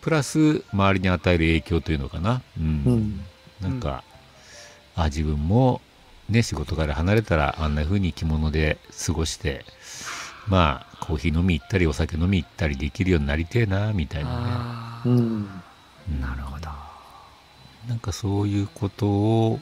[0.00, 3.20] プラス周りに与える影響というのかな、うんうん。
[3.60, 4.04] なんか、
[4.96, 5.80] あ自分も、
[6.30, 9.64] ね、仕事から離れたらあんな風に着物で過ごして
[10.48, 14.30] まあコーヒー飲み行ったりお酒飲み行ったりできるようになりてえなみたいな
[15.04, 15.12] ね、
[16.20, 16.68] なるほど。
[17.88, 19.60] なんかそういうことを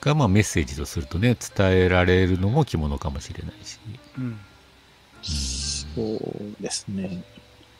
[0.00, 3.80] が、まあ、メッセージとするとね伝えられるのも着物かもしれないし、
[4.18, 4.38] うん。
[5.22, 6.02] そ
[6.58, 7.24] うですね。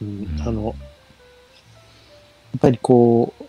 [0.01, 0.25] うん。
[0.25, 0.43] うん。
[0.43, 3.45] あの、やっぱりこう、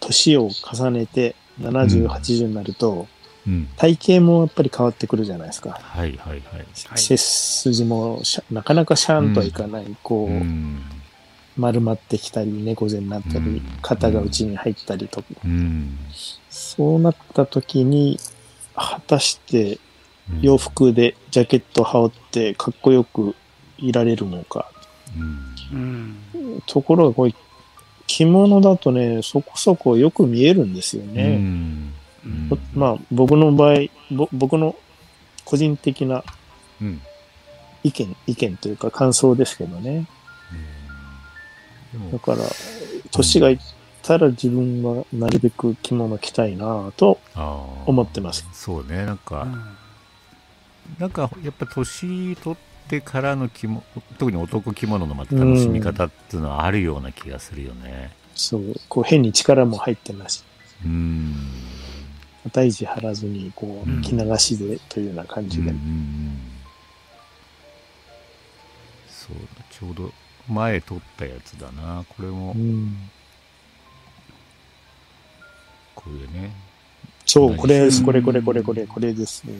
[0.00, 2.06] 年を重ねて70、うん。
[2.08, 3.06] 80になると、
[3.46, 5.70] うん、体型もやっぱり変わってくるじゃないですか。
[5.70, 6.66] はいはいはいはい。
[6.74, 10.82] 背筋もしゃなかなかシャンとはいかない、こう、うん
[11.56, 13.62] 丸まってきたり、猫背になったり、うん。
[13.82, 15.22] 肩が内に入ったりと。
[15.22, 15.98] か、うん。
[16.50, 18.18] そうなった時に、
[18.74, 19.78] 果たして
[20.30, 20.40] うん。
[20.42, 23.34] 洋服でジャケット羽織ってかっこよく
[23.78, 24.70] いられるのか。
[25.72, 26.18] うん。
[26.44, 26.62] うん。
[26.66, 27.32] ところがこう、
[28.06, 31.36] 着物だとね、そこそこよく見えるんですようね。
[31.36, 31.92] ん
[32.24, 33.76] うんぼまあ、僕の場合、
[34.10, 34.74] ぼ僕の
[35.44, 36.24] 個人的な
[36.80, 37.00] うん
[37.82, 40.06] 意見、意見というか感想ですけどね。
[42.12, 42.38] だから、
[43.12, 43.58] 年がいっ
[44.02, 47.18] たら自分はなるべく着物着たいなぁと
[47.86, 48.44] 思ってます。
[48.52, 49.64] そうねなんか、うん
[51.00, 53.82] なんかやっぱ年取ってからの着物
[54.18, 58.12] 特に男着物のまた楽しみ方っていうのはあるような気がするよね。
[58.34, 60.44] そう、こう変に力も入ってなし、
[60.84, 61.34] うん。
[62.52, 65.70] 大事張らずに、こうんう、着流しでというような感うんじで。
[65.70, 66.40] うんうん
[69.08, 69.36] そう
[69.70, 70.12] ちょうど
[70.48, 72.04] 前撮ったやつだな。
[72.08, 72.52] これも。
[72.52, 73.10] うん。
[75.96, 76.52] これね。
[77.24, 78.06] そう、これです、うん。
[78.06, 79.54] これこれこれこれ、これですね。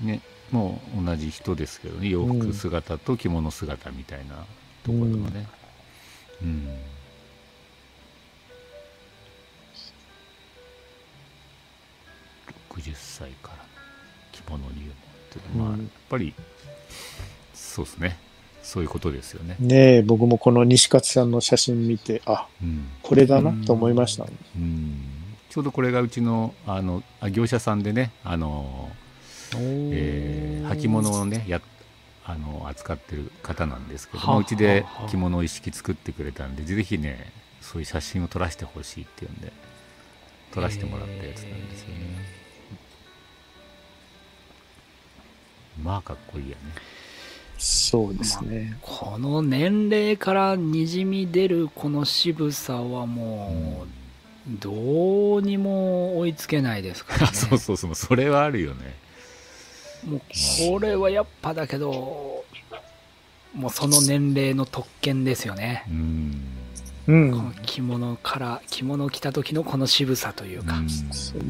[0.00, 0.20] ね
[0.52, 4.44] もう同じ人ですけどね洋服姿と着物姿みたいな
[4.84, 5.46] ところがね。
[6.42, 6.68] うん、
[12.70, 13.64] 60歳から
[14.32, 14.74] 着物入門っ
[15.30, 15.78] ていうのは、うん。
[15.78, 16.34] やっぱり
[17.54, 18.18] そうですね。
[18.62, 22.86] そういうことですよね、ねえ、僕もこの西勝さんの写真見て、あ、うん。
[23.02, 24.24] これだなと思いました。
[24.24, 25.00] うん、
[25.50, 28.88] ちょうどこれがうちのあのあ業者さんでねあの
[29.60, 31.60] えー履物をねや
[32.24, 39.52] あの扱ってる方なんですけどもはあうちで着物を一式作ってくれたんでぜひねそういう写真を撮らせてほしいっていうんで
[40.52, 42.42] 撮らせてもらったやつなんですよね。
[45.82, 46.62] まあかっこいいやね。
[47.58, 48.76] そうですね。
[48.82, 57.32] この年齢からにじみ出るこの渋さはもうどうにも追いつけないですからね。
[57.34, 58.94] そうそうそうそれはあるよね
[60.04, 60.20] もう
[60.70, 62.44] これはやっぱだけど
[63.54, 65.84] もうその年齢の特権ですよね。
[65.90, 66.42] うん。
[67.06, 67.30] うん。
[67.30, 67.36] こ。
[67.36, 70.74] の着物から着物を着た時のこの渋さというか、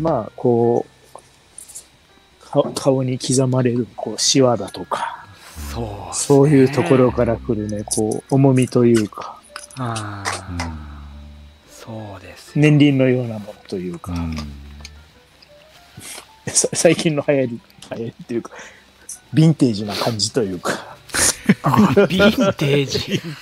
[0.00, 0.84] まあ、こ
[1.14, 5.26] う、か顔に刻まれる、こう、シワだとか、
[5.72, 9.38] そうそういうところから来るね、こう、重みというか、
[9.78, 11.02] あうんあ
[11.70, 12.62] そうですよ。
[12.62, 14.36] 年輪のようなものというか、うん。
[16.48, 17.60] さ 最近の流行り、
[17.94, 18.50] 流行りっていうか、
[19.34, 20.96] ヴィンテージな感じというか、
[21.62, 23.20] あヴィンテージ。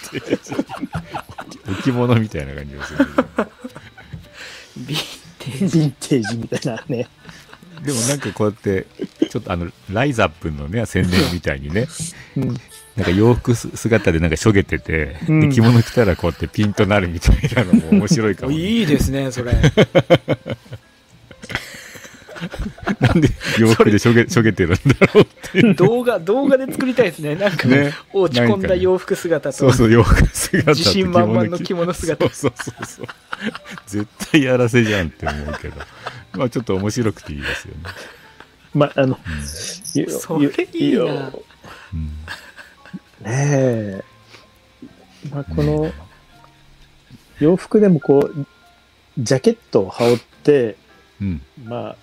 [1.81, 2.99] 置物みたいな感じがする。
[2.99, 4.97] ヴィン
[5.39, 5.79] テージ。
[5.79, 7.09] ヴィンテージみたいなね。
[7.83, 8.87] でもなんかこうやって
[9.31, 11.89] ちょっとあのライザップのね宣伝みたいにね
[12.37, 12.49] うん、
[12.97, 15.49] なんか洋服す姿でなんかしょげてて、うん。
[15.49, 19.53] で着物着たらこうやってピンとなるみたいなのも面白いかも、 ね、いいですねそれ
[23.01, 23.29] なんで
[23.59, 25.75] 洋服でしょげしょげてるんだろうっていう。
[25.75, 27.35] 動画動画で作りたいですね。
[27.35, 27.93] なんか、ね。
[28.13, 29.57] 落ち込んだ洋服姿と。
[29.57, 32.29] そうそう洋服姿と自信満々の着物姿。
[32.31, 33.07] そうそうそうそう。
[33.87, 35.77] 絶対やらせじゃんって思うけど。
[36.33, 37.81] まあちょっと面白くていいですよね、
[38.75, 39.19] まあ、あの、
[39.95, 41.05] いやそれいいな。
[41.05, 41.33] や
[41.93, 42.07] うん。
[43.25, 44.05] ねえ。
[45.33, 45.93] まあ、この、
[47.41, 48.47] 洋服でもこう、
[49.19, 50.77] ジャケットを羽織って、
[51.21, 51.43] うん。
[51.65, 51.97] まあ、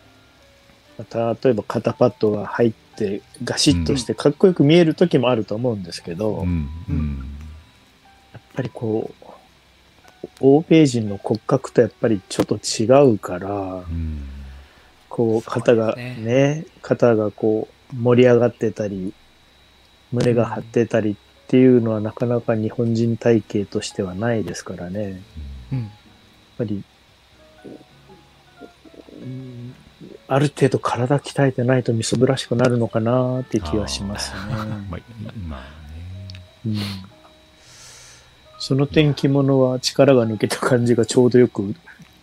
[0.98, 7.24] 例えば肩パッドが入って、ガシッとしてかっこよく見える時もあると思うんですけど、やっうんうん
[8.56, 9.26] ぱりこう、
[10.40, 14.24] 欧米人の骨格とやっぱりちょっと違うから、うん
[15.10, 19.14] こう、肩がそうですね肩がこう、盛り上がってたり、
[20.12, 21.16] 胸が張ってたりっ
[21.48, 25.04] ていうのはなかなか日本人体型としてはないですからね。
[25.04, 25.14] やっ
[25.74, 25.92] うん
[26.58, 26.84] ぱり、
[30.28, 34.40] ある程度体鍛えてないとみそぶらしくなるのかなって気がしますね。
[34.50, 35.66] まあ、まあね
[36.66, 36.78] うん
[38.60, 41.76] その点着物は力が抜けた感じがちょうどよく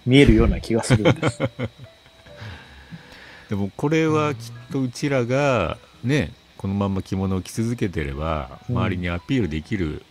[0.05, 1.39] 見えるような気がするんです。
[3.49, 4.41] でもこれはきっ
[4.73, 10.03] とうちらがねこのまんま着物を着続けてればうん周りにアピールできる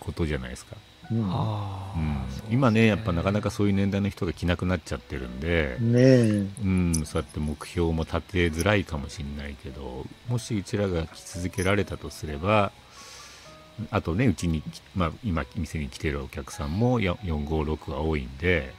[0.00, 0.76] ことじゃないですか、
[2.50, 6.46] 今ねやっぱなかなかそういう年代の人が着なくなっちゃってるんで、ねえ。
[6.62, 12.72] うん、そうやって目標も立てづらいかもしれないけどもしうちらが着続けられたとすれば
[13.90, 18.72] あとねうちにき、まあ、今店に来てるお客さんもや456が多いんで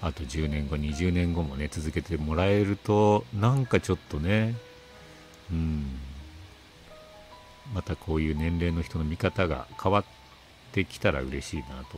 [0.00, 4.54] あと10年後20年後もね続けてもらえるとなんかちょっとね
[5.50, 5.86] うん。
[7.74, 10.21] またこういう年齢の人の見方が変わって
[10.84, 11.92] きたら嬉しいなと思って。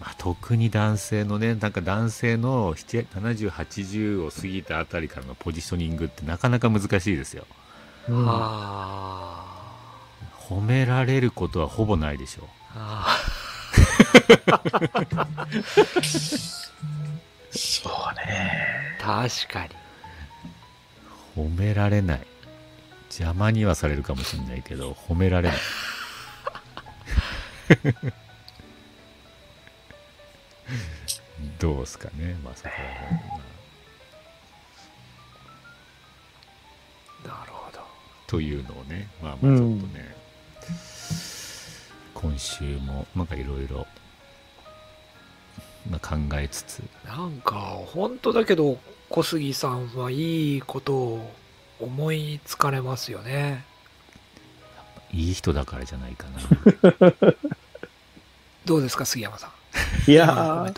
[0.00, 7.46] まあ、特に男性のねなんか男性の7 70、80を過ぎたあたりからのポジショニングってなかなか難しいですよ。
[8.08, 8.24] うん。
[8.26, 9.44] あ。
[10.48, 13.18] 褒められることはほぼないでしょーあ
[17.52, 18.96] そうね。
[18.98, 19.70] ー確かに。
[21.36, 22.26] 褒められない。
[23.10, 25.58] 邪魔にはされるかもしれないけど褒められない
[31.58, 32.74] どうですかねまあそこは。
[37.38, 37.80] なるほど。
[38.26, 40.14] というのをねまあまあちょっとね、
[42.14, 43.86] 今週もなんかいろいろ
[45.88, 46.82] まあ考えつつ。
[47.04, 47.54] なんか
[47.86, 51.34] 本当だけど小杉さんはいいことを
[51.80, 53.64] 思いつかれますよね
[55.12, 57.34] いい人だからじゃないかな。
[58.64, 59.50] どうですか杉山さ
[60.06, 60.10] ん？
[60.10, 60.26] いや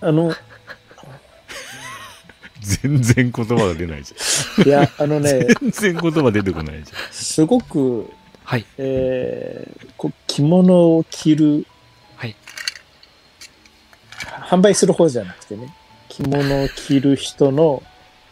[0.00, 0.34] あの、
[2.60, 4.14] 全然言葉が出ないじ
[4.64, 8.10] いや、あのね、ゃん全然言葉出てこないじすごく、
[8.44, 8.64] はい。
[8.78, 11.66] えーこう着物を着る、
[12.16, 12.36] はい。
[14.48, 15.74] 販売する方じゃなくてね、
[16.08, 17.82] 着物を着る人の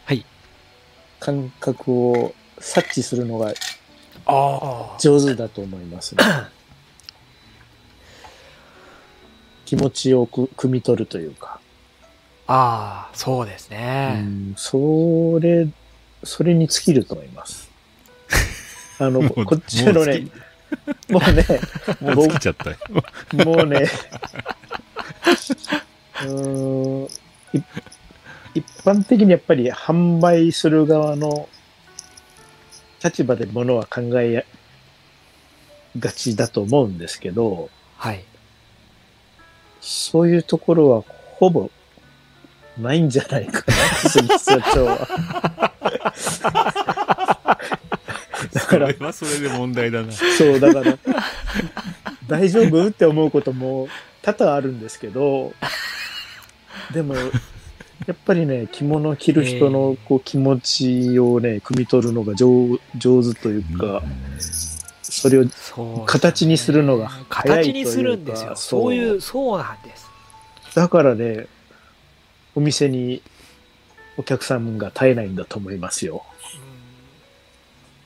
[0.05, 0.25] はい。
[1.19, 3.53] 感覚を察知するのが
[4.99, 6.23] 上手だと思いますね。
[9.65, 11.59] 気持ちをく汲み取るというか、
[12.47, 15.67] ああそうですうね、ん、それ、
[16.23, 17.69] それに尽きると思います。
[18.99, 20.27] あの、こっちのね、
[21.09, 21.45] もうね、
[22.01, 22.35] もゃ。
[22.35, 22.77] うちゃったよ。
[23.33, 23.85] もうね、
[26.23, 27.09] うーんい
[28.55, 31.47] 一般的にやっぱり販売する側の
[33.03, 34.45] 立場で物は考え
[35.99, 38.23] がちだと思うんですけど、はい
[39.79, 41.03] そういうところは
[41.35, 41.69] ほぼ
[42.77, 43.73] ないんじゃないかな、
[44.09, 45.07] 杉社長は。
[48.53, 50.11] だそかられ、はそれで問題だな。
[50.11, 50.97] そう、だから、
[52.27, 52.87] 大丈夫？
[52.87, 53.87] って思うことも
[54.21, 55.53] 多々あるんですけど、
[56.93, 57.15] でも、
[58.07, 64.01] やっぱりね、着物を着る人のこう気持ちをね、汲み取るのが上上手というか、
[65.03, 65.45] それを
[66.05, 67.83] 形にするのが早いというか。
[67.83, 68.55] 形にするんですよ。
[68.55, 69.19] そうそういう。
[69.19, 70.07] そうなんです。
[70.73, 71.47] だからね、
[72.55, 73.21] お店に
[74.15, 76.23] お客さんが絶えないんだと思いますよ。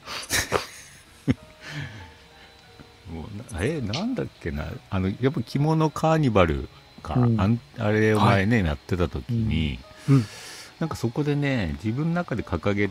[3.14, 4.66] もうなえ、なんだっけな。
[4.90, 6.68] あの、やっぱ着物カーニバル
[7.04, 7.14] か。
[7.16, 7.40] うん。
[7.40, 9.80] あんあれを前ね、やってた時に、
[10.10, 10.16] うん。
[10.16, 10.26] うん
[10.80, 12.90] なんかそこでね、自分の中で掲げ、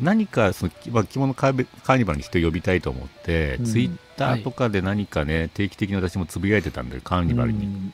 [0.00, 3.64] 何かその、まあ、着物カーニバルに人を呼びたいと思って、うん。
[3.64, 7.64] ツイッターとかで何かね、定期的に私もつぶやいてたんで、カーニバルに。
[7.64, 7.92] うん。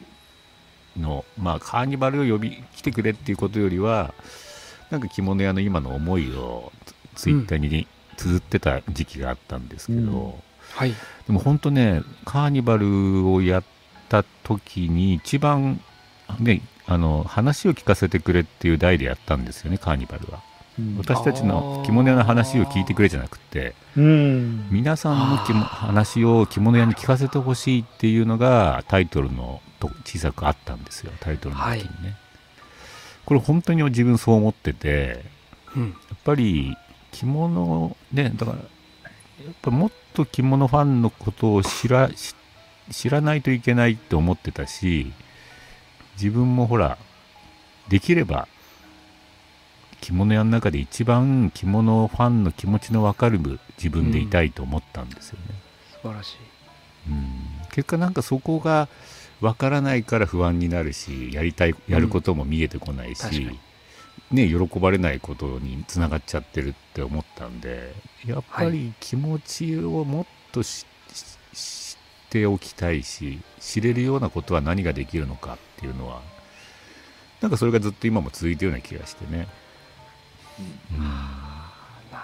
[1.00, 4.14] の、まあ、カーニバルを呼び来てくれっていうことよりは
[4.90, 7.86] なんか着物屋の今の思いをツツイッターに
[8.16, 10.32] 綴ってた時期があったんですけど、うん。
[10.74, 10.94] はい。
[11.26, 13.64] でも本当ねカーニバルをやっ
[14.08, 15.80] た時に一番
[16.38, 20.42] ねあの話を聞かせてくれっていう題でやったんですよねカーニバルは。
[20.78, 20.98] うん。
[20.98, 23.74] 私たちの着物屋の話を聞いてくれじゃなくて。
[23.96, 24.68] うん。
[24.70, 32.16] 皆さんの話を着物屋に聞かせてほしいっていうのがタイトルのと小さくあったんですよタイトルの時にね、
[33.24, 35.24] これ本当に自分そう思ってて
[35.76, 35.88] うん。
[35.90, 36.76] やっぱり
[37.12, 38.64] 着物ねだからや
[39.50, 42.34] っぱもっと着物ファンのことを知らし
[42.90, 45.12] 知らないといけないって思ってたし
[46.14, 46.98] 自分もほら
[47.88, 48.48] できれば
[50.00, 53.38] 着物屋の中で一番着物ファンの気持ちの分かる
[53.78, 55.54] 自分でいたいと思ったんですよね、
[56.02, 56.36] 素晴らしい。
[57.08, 57.68] うん。
[57.72, 58.88] 結果なんかそこが
[59.40, 63.58] 分からないから不安になるしやりたいやることも見えてこないし、確かに。
[64.30, 67.94] ね、喜ばれないことにつながっちゃってるって思ったんで
[68.26, 76.22] やっぱり気持ちをもっとしし知っておきたいし知れるようなことは何ができるのかっていうのは
[77.40, 79.48] なんかそれがずっと今も続いてるような気がしてね。
[80.92, 81.00] うん。
[81.00, 81.08] な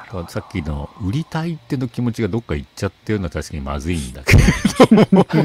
[0.04, 4.42] るだからさっきの売りたいっての気持ちがどっか行っちゃってるのは確かにまずいんだけれ
[5.08, 5.16] ど。
[5.16, 5.36] も気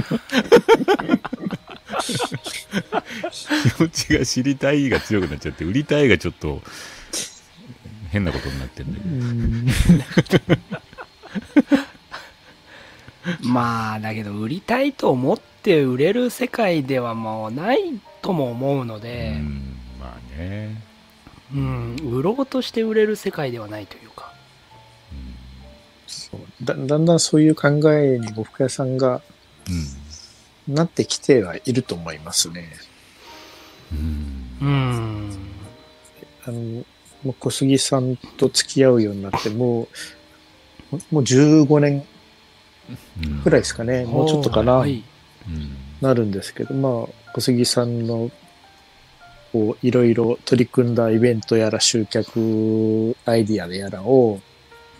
[3.79, 6.61] 持ちが知りたいが強くなっちゃって売りたいがちょっと
[8.11, 9.73] 変なことになってるんだ
[10.23, 10.55] けど
[13.41, 17.80] まあだけど売りたいと思って売れる世界ではもうない
[18.21, 20.82] とも思うのうで、んまあね、
[21.53, 24.34] うん、売ろうとして売れる世界ではないというか。
[26.07, 26.41] そう。
[26.63, 29.21] だだんだんそういう考えに呉服屋さんが
[29.67, 30.05] うん
[30.67, 32.71] なってきてはいると思いますね。
[33.91, 34.57] うん。
[34.61, 35.32] うん。
[36.45, 36.59] あの、
[37.23, 39.88] もう小杉さんと付き合うようになって、も
[40.91, 42.05] う、もう15年
[43.23, 43.41] うん。
[43.41, 44.05] くらいですかね。
[44.05, 45.03] もうちょっとかな、はい。
[45.47, 48.29] うんなるんですけど、まあ、小杉さんの、
[49.51, 54.39] こう、いろいろ取り組んだイベントやら集客アイディアでやらを、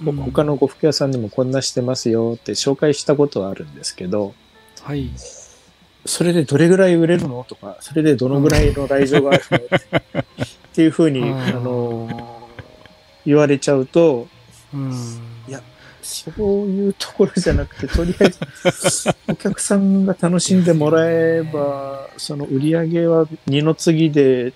[0.04, 0.16] うん。
[0.16, 4.34] 他の呉服屋さんでもこんなしてますよって紹介したことはあるんですけど、
[4.82, 5.10] はい。
[6.06, 9.58] それでどれぐらい売れるのとか、それでどのぐらいの来場があるの
[10.22, 10.26] っ
[10.74, 11.38] ていうふうに、うん。
[11.38, 12.40] あの、
[13.26, 14.28] 言われちゃうと、
[14.74, 14.92] うん
[16.06, 18.40] そういうところじゃなくて、とりあえず、
[19.28, 24.54] お客さんが楽しんでもらえば、その売り上げは二の次で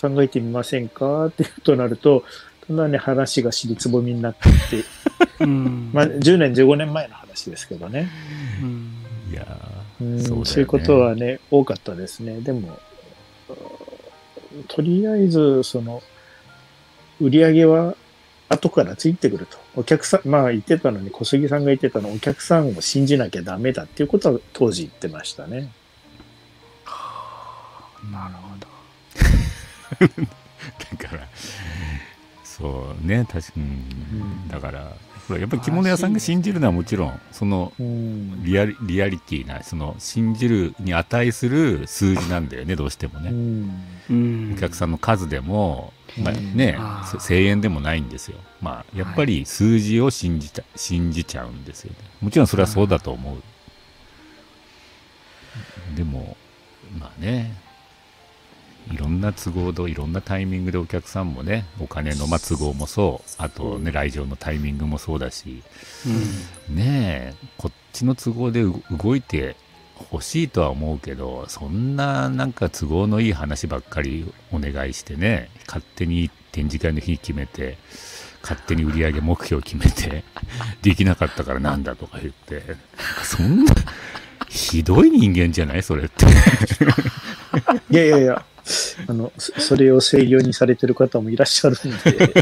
[0.00, 2.24] 考えてみませんかっていうとなると、
[2.66, 8.08] そんなに話が尻つぼみになっていって、うんまあ、10年、15年前の話ですけどね。
[8.60, 8.94] うん
[9.30, 9.46] いや
[10.00, 12.40] うんそうねそういうことはね、多かったですね。
[12.40, 12.80] でも、
[14.66, 16.02] とりあえず、その、
[17.20, 17.94] 売り上げは
[18.50, 19.56] 後からついてくると。
[19.76, 25.70] お客さん、まあ言ってたのに、小杉さんが言ってたの、お客さんを信じなきゃダメだっていうことは当時言ってましたね。
[28.10, 28.66] なるほど
[30.98, 31.28] だから
[32.44, 34.92] そうね確かに、んだから
[35.38, 38.42] やっぱり着物屋さんが信じるのはもちろんそのうん。
[38.42, 43.70] リアリリアリティなその信じるに値する数字なんだよねどうしてもうね、ん。
[44.10, 46.56] うんお客さんの数でも、まあうん。
[46.56, 46.78] ね
[47.18, 48.38] 声援でもないんですよ。
[48.60, 51.96] まあやっぱり数字を信じた信じちゃうんですよね。
[52.20, 53.36] もちろんそれはそうだと思う、
[55.96, 56.36] でも
[56.98, 57.56] まあね
[58.90, 63.30] いろんな都合といろんなタイミングでお客さんもねお金のまあ都合もそう。
[63.38, 65.62] あとね来場のタイミングもそうだし。
[66.68, 69.56] ねえこっちの都合でう動いて
[70.12, 77.78] 欲しいとは思うけどそんななんか都合のいい話ばっかりお願いしてね勝手に展示会の日決めて
[78.42, 80.24] 勝手に売り上げ目標決めて
[80.82, 82.62] できなかったからなんだとか言って。
[83.22, 83.72] そんな
[84.48, 85.82] ひどい人間じゃない？
[85.82, 86.24] それって。
[87.90, 88.44] いやいやいや、
[89.06, 92.34] あの、そそれを制御にされてる方もいらっしゃるんで、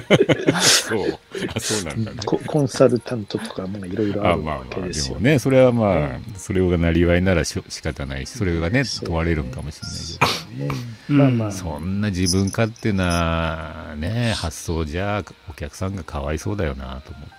[0.60, 1.18] そう。
[1.54, 2.18] あそうなんだね。
[2.24, 5.20] ココンサルタントとかもいろいろあるわあまあまあでけですよも。
[5.20, 10.74] ねそれはまあそれがなりわいならしょ仕方ないしそれがね問われるんかもしれないけど。
[10.74, 10.80] ね。
[11.10, 11.18] うん。
[11.18, 17.38] まあまあ、そんな自分勝手なね発想じゃお客さんがかわいそうだよなと思って、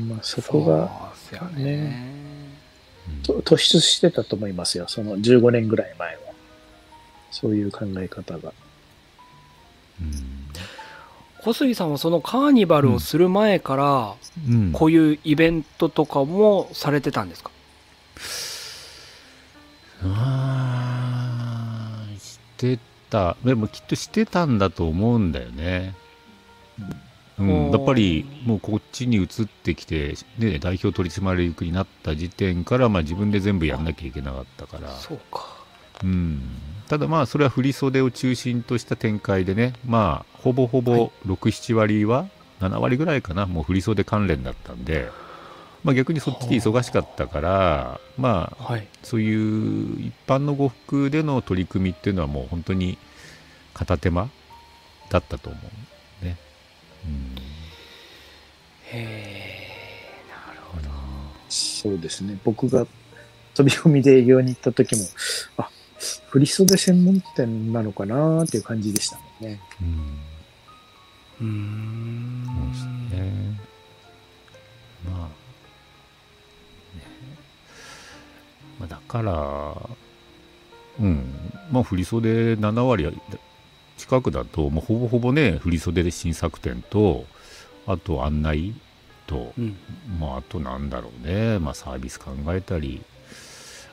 [0.00, 1.12] まあそこが、
[1.56, 2.32] ね。
[3.22, 4.84] と突出してたと思いますよ。
[4.88, 6.21] その15年ぐらい前は。
[7.32, 8.52] そういう考え方が。
[11.42, 14.14] 小杉さんはそのカーニバルをする前から、
[14.48, 14.54] うん。
[14.54, 17.50] うんこういうイベントとかもされてたんですか？
[20.04, 22.78] あーして
[23.10, 23.36] た。
[23.44, 25.94] でもきっとしてたんだと思うんだよね、
[27.38, 34.96] うん、やっぱりもうこっちに移ってきて、ね、代表取締役になった時点から、まあ、自分で全部やんなきゃいけなかったから。
[34.96, 35.46] そうか。
[36.02, 36.40] うん、
[36.92, 42.28] ただまあそれは振り袖を中心とした展開でねまあほぼほぼ67割は
[42.60, 45.08] 7割ぐらいかなもう振り袖関連だったんで、
[45.84, 52.98] まあ、逆にそっちで忙しかったからまあはいそういう一般の呉服での取り組みっていうのはもう本当に
[53.72, 54.28] 片手間
[55.08, 55.58] だったと思
[56.20, 56.36] うね。
[57.06, 57.36] うん
[58.98, 60.90] へえなるほど
[61.48, 62.36] そうですね。
[62.44, 62.86] 僕が
[63.54, 65.02] 飛び込みで営業に行った時も、
[65.56, 65.70] あ、
[66.28, 69.60] 振り袖専門店なのかなっていう感じでしたもんね。
[69.80, 70.20] うん。
[71.40, 72.44] うーん。
[72.46, 73.60] そうですね。
[75.04, 75.18] まあ、
[76.96, 77.04] ね。
[78.80, 79.76] まあ、だから、
[81.00, 81.24] うん、
[81.70, 83.12] まあ、振り袖7割
[83.96, 87.24] 近くだと、もうほぼほぼね、振り袖で新作店と、
[87.86, 88.74] あと案内
[89.26, 89.76] と、うん。
[90.18, 93.02] まあ、あとなんだろうね、まあ、サービス考えたり、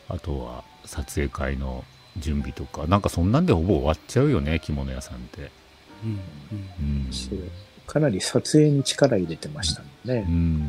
[0.07, 1.85] あとは撮影会の
[2.19, 5.51] 準備とか、なんかそんなんでほぼ終わっちゃうよね、着物屋さんって。
[6.03, 6.19] うん
[6.51, 7.39] うんうん、そう
[7.85, 10.31] かなり撮影に力入れてましたもんねう。
[10.31, 10.59] ん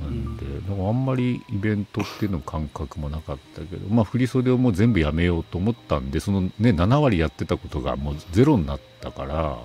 [0.00, 9.58] なんで、だからあんまりイベントっていうの感覚もなかったけど、まあ、振り袖をもう全部やめようと思ったんで、そのね、7割やってたことがもうゼロになったから、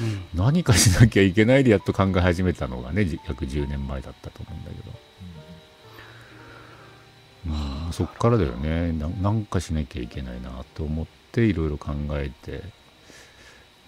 [0.00, 5.11] うん何かしなきゃいけないでやっと考え始めたのがね、じ約10年前だったと思うんだけど。
[7.46, 9.08] うん、そっからだよねな。
[9.08, 12.62] なんかしなきゃいけないなと思って、いろいろ考えて、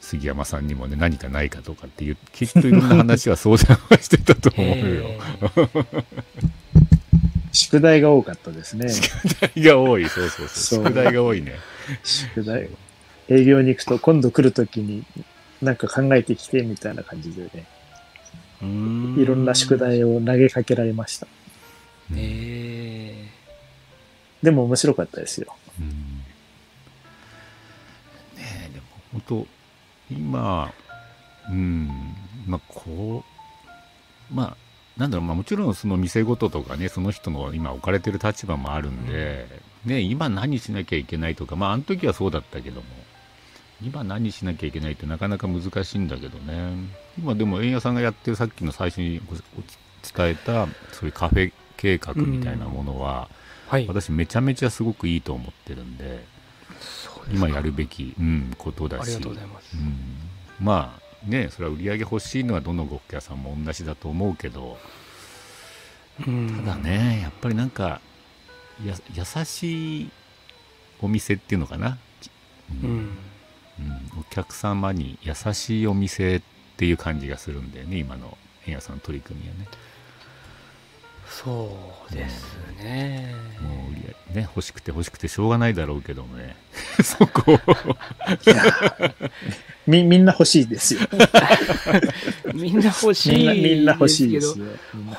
[0.01, 5.05] 杉山さんにもね、何かないかとかっていう、きっといろんな話は相談はしてたと思うよ。
[5.05, 5.18] へ
[7.52, 8.89] 宿題が多かったですね。
[8.89, 9.12] 宿
[9.55, 10.81] 題が多い、そうそうそう。
[10.81, 11.55] そう宿題が多いね。
[12.02, 12.68] 宿題。
[13.28, 15.05] 営業に行くと今度来るときに
[15.62, 21.26] なんか考えてきてみたいな感じでね、ーうんいろんな宿題を投げかけられました。
[22.10, 22.64] うんへえ
[24.45, 25.57] でも面白かったですよ。
[25.81, 25.89] うん
[28.37, 29.47] ねえ、でも本当、
[30.11, 30.73] 今、
[31.49, 31.89] うん、
[32.47, 33.25] まあこ
[34.31, 34.57] う、まあ、
[34.99, 39.47] なんだろう、まあもちろんその店ごととかね、その人の今置かれてる立場もあるんで、
[39.87, 42.87] ね、今何しなきゃいけないとか、まああの時はそうだったけども、
[43.83, 46.75] 今何しなきゃいけないってなかなか難しいんだけどね。
[47.19, 49.21] 今でも円谷さんがやってるさっきの最初に
[50.16, 53.29] 伝えた、そういうカフェ計画みたいなものは、
[53.74, 53.88] はい。
[53.88, 56.24] 私めちゃめちゃすごくいいと思ってるんで、
[57.32, 59.02] 今やるべき、うん、ことだし。
[59.02, 59.76] ありがとうございます。
[59.76, 60.96] うん、ま
[61.26, 64.78] あねそれは売り上げ欲しいのはどの呉服屋さんも同じだと思うけど
[66.24, 66.62] うん。
[66.64, 68.01] ただねやっぱりなんか
[68.86, 70.10] や優しい
[71.02, 71.98] お店っていうのかな、
[72.70, 72.88] うん。
[72.88, 73.18] うん。
[73.80, 73.82] う
[74.18, 74.20] ん。
[74.20, 76.42] お客様に優しいお店っ
[76.76, 79.66] ていう感じがするんだよね今の円谷さんの取り組みはね
[81.28, 81.76] そ
[82.10, 83.34] うですね。
[83.60, 86.56] もう売り上げね欲しくて欲しくてしょうがないだろうけどもね。
[87.02, 87.59] そこ。
[89.86, 91.01] み、みんな欲しいですよ。
[92.55, 94.66] みんな欲しいみんな欲しいでですよ。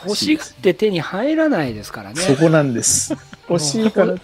[0.06, 2.22] 欲しがっですて手に入らないですからね。
[2.22, 3.16] そこなんです。
[3.50, 4.16] 欲しいから。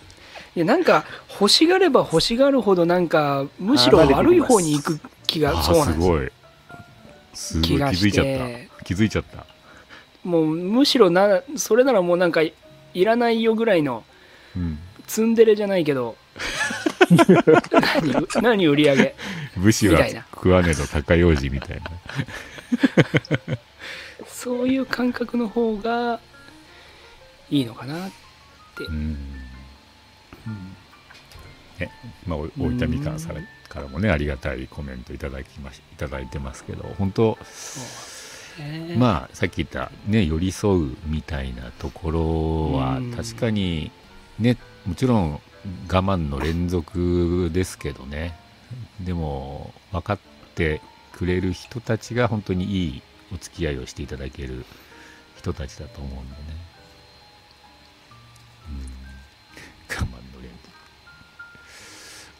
[0.53, 6.31] いやなんか欲しがれば欲しがるほどなんかむしろ悪い方に行く気があそうなんですすごい。
[7.33, 7.67] すごい。
[7.67, 8.83] 気づいちゃった。
[8.83, 9.45] 気づいちゃった
[10.23, 12.53] もうむしろなそれならもうなんかい
[12.93, 14.03] らないよぐらいの
[14.55, 14.79] うん。
[15.07, 16.15] ツンデレじゃないけど
[17.11, 19.15] 何何売り上げ？
[19.57, 21.91] 武士は食わねど高用事みたいな。
[24.27, 26.19] そういう感覚の方が
[27.49, 28.09] いいのかな
[28.87, 29.17] うん。
[31.79, 31.91] ね
[32.25, 33.35] まあお大分みかんさん
[33.67, 37.43] からもねありがたいコメントいただきましいただいてますけど本当え
[38.97, 43.13] まあさっき言ったね寄り添うみたいなところはうん。
[43.13, 43.91] 確かに
[44.39, 45.39] ねもちろん
[45.87, 48.37] 我慢の連続ですけどね。
[49.01, 50.19] でも分かっ
[50.55, 50.81] て
[51.13, 53.01] くれる人たちが本当にいい
[53.33, 54.65] お付き合いをしていただける
[55.37, 56.37] 人たちだと思うんでね、
[59.89, 60.71] うん、我慢の連続。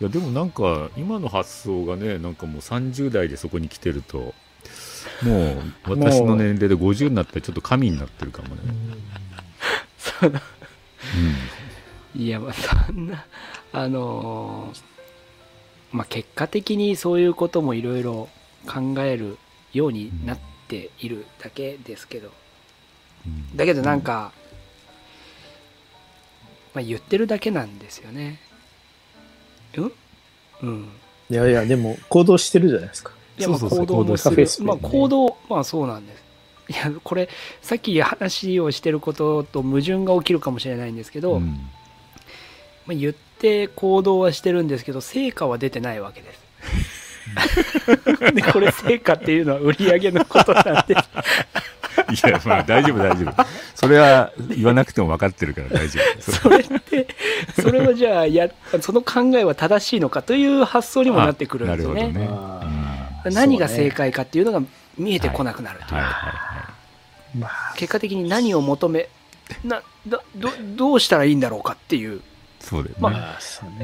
[0.02, 4.34] いやでもなんか今の発想がねなんかもう30代でそこに来てると
[5.24, 8.62] もう私の年齢で50になったらちょっと神になってるかもね、
[9.98, 10.34] そう
[12.16, 12.22] うん。
[12.22, 13.26] いやまあそんな
[13.74, 14.82] あのー
[15.92, 18.30] まあ結果的にそういうこともいろいろ
[18.66, 19.38] 考える
[19.74, 22.32] ようになっているだけですけど、
[23.26, 23.58] うん。
[23.58, 24.32] だけどなんか、
[26.74, 28.40] まあ言ってるだけなんですよね。
[29.76, 29.92] うん？
[30.62, 30.90] うん。
[31.30, 33.12] いやいや、でも行動してるじゃないですか。
[33.42, 34.68] いやまあそうそうそう行動もする行動してる。
[34.68, 36.24] まあ行動まあそうなんです。
[36.70, 37.28] いやこれ
[37.62, 41.48] さっき話をしてることと矛盾が起きるかもしれないんですけど、うん。
[41.48, 41.82] まあ
[42.88, 46.42] まあ言って行動はしてるんですけど成果は出てないわけです。
[48.34, 50.96] でこれ成果っていうのは売り上げのことなんで
[52.12, 53.46] いや、まあ大丈夫大丈夫。
[53.76, 56.32] それは言わなくても分かってるから大丈夫。
[56.32, 56.58] それ。
[56.60, 57.08] って
[57.60, 58.50] それはじゃあや
[58.82, 62.08] その考えは正しいのかという発想にもなってくるんですよね。
[62.08, 62.30] なるほどね。
[62.32, 62.81] あうん
[63.26, 64.62] 何が正解かっていうのが
[64.98, 69.10] 見えてこなくなるというか、はいはいはーまあ、結果的に何を求め
[69.64, 72.18] なだどどうしたらいいんだろうかっていう。
[72.18, 72.22] い。
[72.60, 73.02] そうだよね。
[73.02, 73.40] ままあ、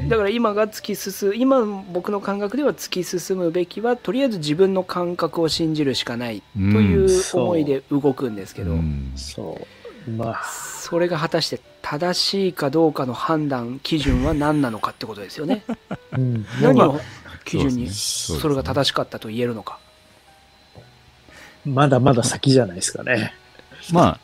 [0.08, 9.12] だから今が突き進む今僕の感覚では突き進むべきはとりあえず自分の感覚を信じるしかないという思いで動くんですけど、うん。
[9.16, 10.10] そう。
[10.10, 15.64] まあ、それが果たして正しいかどうかの判断基準は何なのかってことですよね。
[16.12, 16.46] うん。
[16.62, 17.00] 何まあを
[17.48, 19.78] 基準にそれが正しかったと言えるのか。
[21.64, 23.32] まだまだ先じゃないですかね。
[23.92, 24.20] まあ、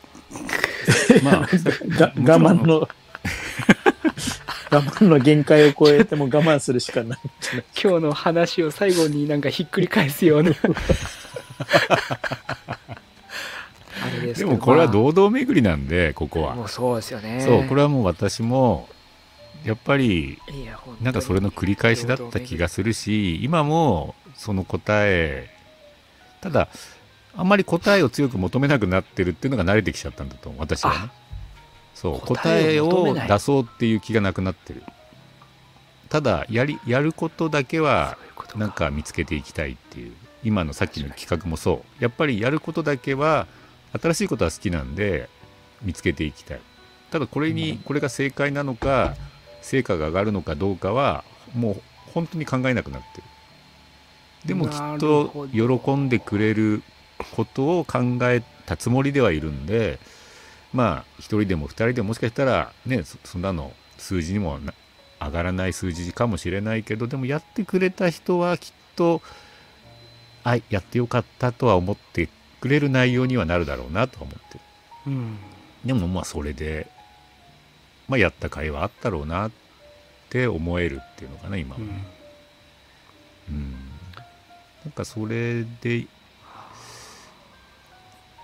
[1.23, 1.47] まあ、
[1.97, 2.87] が我慢の、
[4.69, 7.19] 我慢の限界を超えても我慢するしかない。
[7.81, 10.51] 今日の話を最後になんかひっくり返すような。
[14.03, 16.53] あれでもこれはま堂々巡りなんで、ここは。
[16.53, 17.41] あもうそうですよね。
[17.43, 18.87] そう、これはもう私も、
[19.65, 20.39] やっぱり、
[21.01, 25.49] なんかそれの繰り返しだった気がするし、今もその答え、
[26.41, 26.69] ただ、
[27.35, 31.09] あんまり答えを強く求めなくなってるっていうのが慣れてきちゃったんだと思う、私はね。
[31.93, 34.83] そう、答答ええを出そうっていう気がなくなってる。
[36.09, 38.17] ただ、やり、やることだけは
[38.55, 40.13] なんか見つけていきたいっていう
[40.43, 42.03] 今のさっきの企画もそう。
[42.03, 43.47] やっぱりやることだけは
[43.99, 45.29] 新しいことは好きなんで
[45.81, 46.61] 見つけていきたい。
[47.11, 49.15] ただこれにこれが正解なのか
[49.65, 51.23] 成果が上がるのかどうかは
[51.55, 51.81] もう
[52.13, 53.23] 本当に考えなくなってる。
[54.45, 56.83] でもきっと喜んでくれる
[57.35, 59.99] ことを考えたつもりではいるんで
[60.71, 64.73] まあ一人でも二人でももしかしたらねそそんなの数字にもな
[65.19, 69.21] 上がらない数字かもしれないけどでもやってくれた人はきっと
[70.43, 72.29] あやってよかったとは思って
[72.61, 74.59] くれる内容にはなるだろうなとは思ってる。
[75.07, 75.37] うん。
[75.83, 76.87] でもまあそれで、
[78.07, 79.51] まあ、やった甲斐はあったろうなっ
[80.29, 81.81] て思えるっていうのかな今は。
[81.81, 81.87] ね、
[83.49, 83.55] うん。
[83.55, 83.73] うん。
[84.85, 86.05] なんかそれで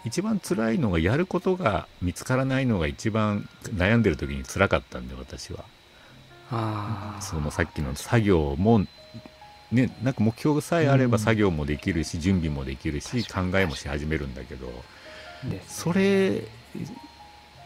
[0.04, 5.64] 一番辛いのがやることが見つからないのが一番悩んでる時に辛かったんで私は。
[7.22, 8.86] そのさっきの作業も
[9.72, 11.24] ねなんか目標さえあればうん。
[11.24, 14.68] 作業もできるし準備もできるし考えもし始めるんだけど
[15.46, 16.44] ですそれ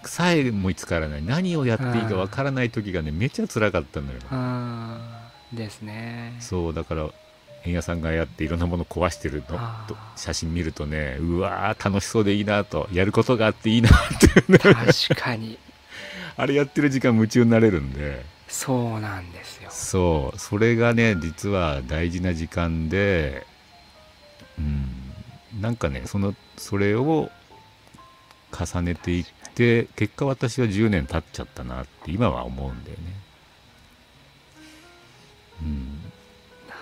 [0.09, 1.23] さえも見つからない。
[1.23, 4.19] 何をやっていいかわからない時がねめっちゃ辛かったんだよ
[5.53, 6.35] ですね。
[6.39, 7.09] そうだから
[7.65, 9.57] 円谷さんがやっていろんなもの壊してるの。
[9.87, 12.87] と写真見るとねうわー楽しそうでいいなと。
[12.91, 14.51] やることがあっていいなって。
[14.51, 15.57] ね確かに。
[16.37, 18.25] あれやってる時間夢中になれるんで。
[18.47, 19.69] そうなんですよ。
[19.71, 20.39] そう。
[20.39, 23.45] それがね実は大事な時間で
[24.59, 25.61] うん。
[25.61, 27.29] なんかねそのそれを
[28.51, 29.25] 重ねてい
[29.55, 33.03] って結果私は10年経っちゃったなって今は思うんだよね。
[35.61, 36.01] うん。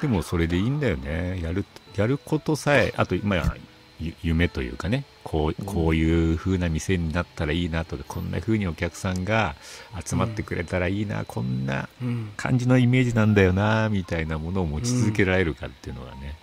[0.01, 1.39] でもそれでいいんだよね。
[1.41, 3.55] やるやることさえあと今や
[3.99, 5.05] ゆ夢というかね。
[5.23, 9.55] こうこういう風な店になったらいいなとかこんな風にお客さんが
[10.03, 12.31] 集まってくれたらいいな、こんなうん。
[12.35, 16.35] 感じのイメージなんだよなみたいなものを持ち続けられるかっていうのがね、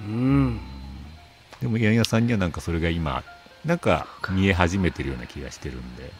[0.00, 0.60] うん。
[1.60, 3.22] でも八重屋さんにはなんかそれが今
[3.64, 6.10] なんか見え始めてるような気がしてるんで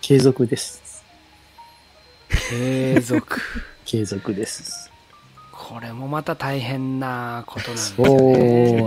[0.00, 1.04] 継続です。
[2.50, 3.40] 継続
[3.84, 4.90] 継続です。
[5.52, 8.32] これもまた大変なことなんですよそう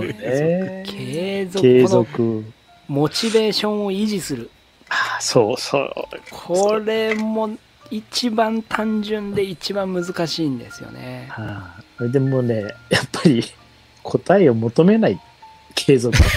[0.05, 0.83] ねね。
[0.85, 2.45] 継続継続。
[2.87, 4.51] モチベーションを維持する
[4.89, 5.93] あそうそう。
[6.31, 7.57] これも
[7.89, 13.43] 一番単純で一番難しいんですよねはあ、でもね、やっぱり
[14.05, 15.19] 答えを求めない
[15.73, 16.17] 継続。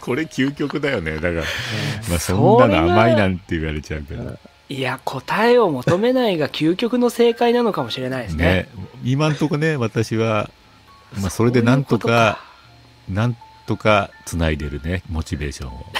[0.00, 1.14] これ究極だよね。
[1.16, 4.38] だから、まあ、そそんなの甘いなんて言われちゃうけど。
[4.70, 8.44] いや答えを求めないが究極の正解なのかもしれないですね。
[8.44, 8.68] ね。
[9.02, 10.50] 今んとこね私は、
[11.20, 12.38] まあ、それでなんとか
[13.08, 15.02] なんとかつないでるね。
[15.08, 15.86] モチベーションを。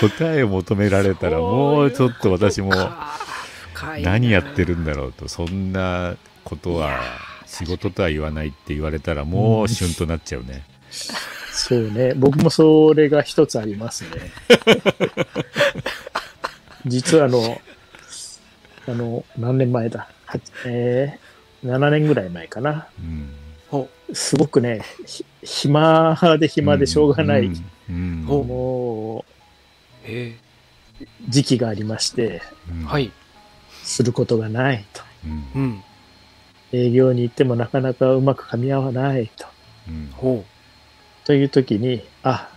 [0.00, 2.70] 答えを求められたらもうちょっと私も
[4.02, 7.00] 何やってるんだろうとそんなことは
[7.46, 10.64] 仕事とは言わないって言われたらもうシュンとなっちゃうね、
[11.52, 12.14] そうね。
[12.14, 14.10] 僕もそれが一つありますね。
[16.86, 17.60] 実はあの、
[18.86, 20.08] あの、何年前だ？
[20.26, 22.88] はえー、7年ぐらい前かな。
[22.98, 23.30] うん
[24.12, 29.24] すごくね、ひ暇で暇でしょうがない、うんうんほうも
[30.06, 31.28] う。
[31.28, 32.84] 時期がありまして、うんえ。
[32.84, 33.12] はい。
[33.86, 35.02] することがないと。
[35.24, 35.82] うんうん。
[36.72, 39.46] 営業に行ってもなかなかうまく噛み合わないと。
[39.88, 40.44] うんほ
[41.24, 42.48] という時に、あ、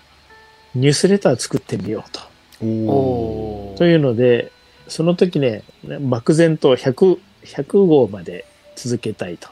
[0.76, 2.22] ニュースレター作ってみようと。
[2.60, 4.51] というので、
[4.88, 5.64] その時ね、
[6.01, 8.45] 漠然と100、100号まで
[8.76, 9.49] 続けたいと。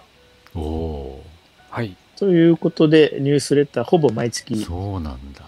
[1.70, 1.96] はい。
[2.16, 5.42] ということで、ニュースレターほぼ毎ー月、そうなんだ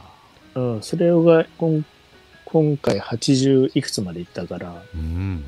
[0.55, 1.85] うん、それが今
[2.45, 5.43] 今回80いくつまでいったから、うん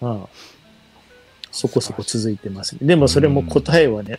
[0.00, 0.28] まあ、
[1.50, 4.18] そこそこ続いてます、でもそれも答えはね、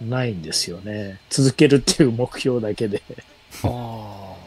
[0.00, 1.20] ないんですよね。
[1.28, 3.02] 続けるっていう目標だけで。
[3.64, 4.40] ああ。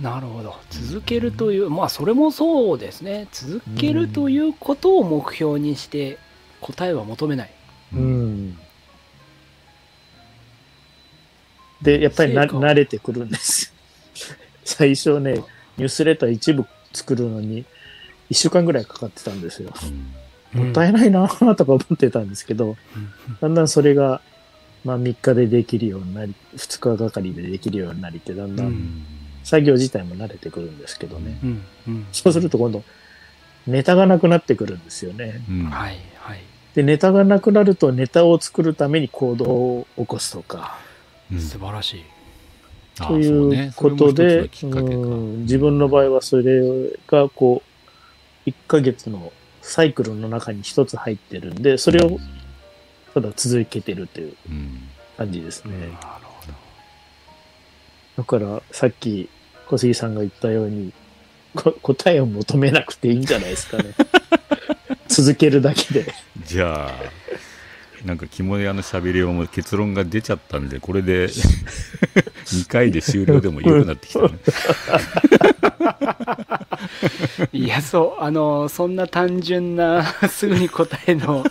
[0.00, 0.54] なるほど。
[0.70, 3.26] 続けるという、まあ、それもそうですね。
[3.32, 6.18] 続けるということを目標にして、
[6.60, 7.50] 答えは求めない。
[7.92, 8.58] うん。
[11.82, 13.74] で、やっぱりな慣れてくるんです。
[14.64, 15.32] 最初ね、
[15.76, 17.64] ニュースレター一部作るのに、
[18.30, 19.72] 一週間ぐらいかかってたんですよ。
[19.82, 20.14] うん
[20.52, 22.76] もったいないなぁとか思ってたんですけど、
[23.40, 24.20] だんだんそれが、
[24.84, 29.06] まあ3日でできるようになり、2日がかりでできるようになりって、だんだうんん
[29.44, 31.38] 作業自体も慣れてくるんですけどね。
[32.12, 32.82] そうすると今度、
[33.66, 35.42] ネタがなくなってくるんですよね。
[35.50, 35.98] うんはい。
[36.16, 36.40] はい。
[36.74, 40.78] で、ネタがなくなるとネタを作るために行動を起こすとか、
[41.30, 42.04] うん素晴らしい。
[43.00, 46.62] あといそうことで、うん自分の場合はそれ
[47.06, 47.62] がこ
[48.46, 52.18] う、1ヶ月のサイクルの中に一つ入ってるんで、それを
[53.14, 55.78] ただ続けてるといううん感じですね。
[55.78, 56.52] なるほど。
[58.22, 59.28] だから、さっき
[59.66, 60.92] 小杉さんが言ったように、
[61.54, 63.94] こ答えを求めなくていいんじゃないですかね。
[65.08, 66.12] 続けるだけで。
[66.46, 66.92] じゃあ
[68.04, 71.26] なんか肝屋のしゃべりをもう結論が出ちゃったんでこれで
[72.46, 74.28] 2回で終了でもよくなってきたね
[77.52, 81.44] いや、そう、あの、そんな単純な、すぐに答えの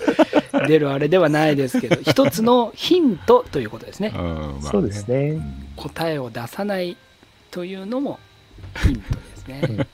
[0.68, 4.14] 出るあれではないですけど、 一つのヒントということですね。
[4.16, 5.40] うんまあねそうですねう。
[5.40, 6.98] ん答えを出さない
[7.52, 8.20] というのも
[8.84, 9.88] ヒントですね。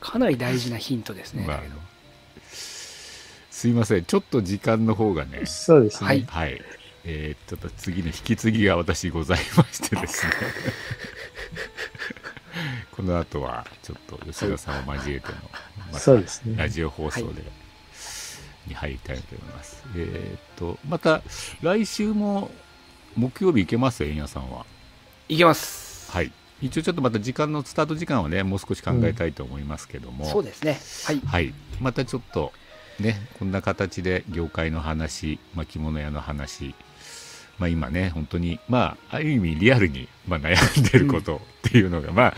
[0.00, 1.44] かなり大事なヒントですね。
[1.46, 1.62] まあ
[3.60, 6.06] すいませんちょっと時間の方がねそうですね。
[6.06, 6.62] はいはい
[7.04, 10.32] えーちょっと次の引き継ぎが私ございましてですね
[12.90, 15.34] この後はちょっと吉田さんを交えての、
[15.88, 17.42] またそうですねラジオ放送で、
[18.66, 19.82] に入りたいと思います。
[19.94, 21.22] えーっとまた
[21.60, 22.50] 来週も
[23.14, 24.04] 木曜日行けます？
[24.04, 24.64] 円谷さんは。
[25.28, 26.10] いきます。
[26.10, 26.32] はい。
[26.62, 30.80] 一応ちょっとまた時間のスタート時間はねもう少し考えたいと思いますけども、そうですね。
[31.04, 31.20] はい。
[31.26, 32.54] はい、またちょっと
[33.00, 36.74] ねこんな形で業界の話、まあ、着物屋の話、
[37.58, 41.36] まあ、今ね本当にまあある意味リアルに、まあ、悩んでること
[41.68, 42.34] っていうのが、まあ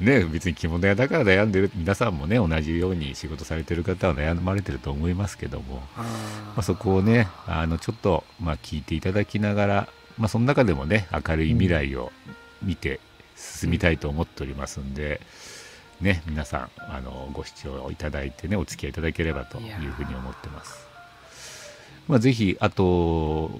[0.00, 12.12] ね別に着物屋だから悩んでる皆さんもね同じように仕事されてる方は悩まれてると思いますけども、あまあ、そこをねあのちょっと、まあ、聞いていただきながら、まあ、その中でもね明るい未来を
[12.62, 13.00] 見て
[13.36, 15.20] 進みたいと思っておりますんで、
[16.00, 20.86] ね、皆さんあのご視聴いただいてねお付き合いいただければというふうに思ってます。
[22.08, 23.50] まあ、ぜひあと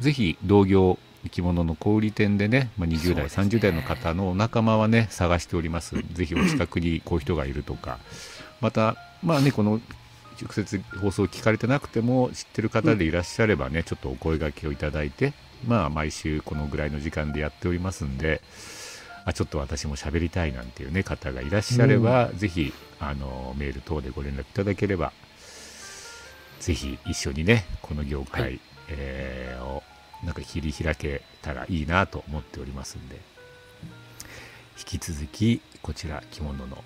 [0.00, 0.98] ぜひ同業
[1.30, 3.44] 着物の小売店でね、まあ、20代、そうですね。
[3.44, 5.96] 30代の方のお仲間はね探しております。
[6.12, 7.98] ぜひお近くにこういう人がいるとか。
[8.60, 9.80] またまあねこの
[10.40, 15.32] 直接放送を聞かれてなくても知ってる方でいらっしゃればね、ちょっとお声掛けをいただいて
[15.66, 18.42] まあ毎週このぐらいの時間でやっておりますんで
[19.26, 25.12] あちょっと私も喋りたいなんていうね方がいらっしゃれば、ぜひあのメール等でご連絡いただければ
[26.60, 29.82] ぜひ一緒にねこの業界、はいえーを
[30.24, 33.20] なんか切り開けたらいいなと思っておりますんで
[34.78, 36.82] 引き続きこちら着物の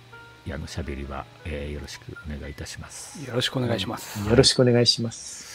[0.46, 3.24] 矢のしゃべりは、えーよろしくお願いいたします。
[3.26, 4.28] よろしくお願いします。
[4.28, 5.49] よろしくお願いします。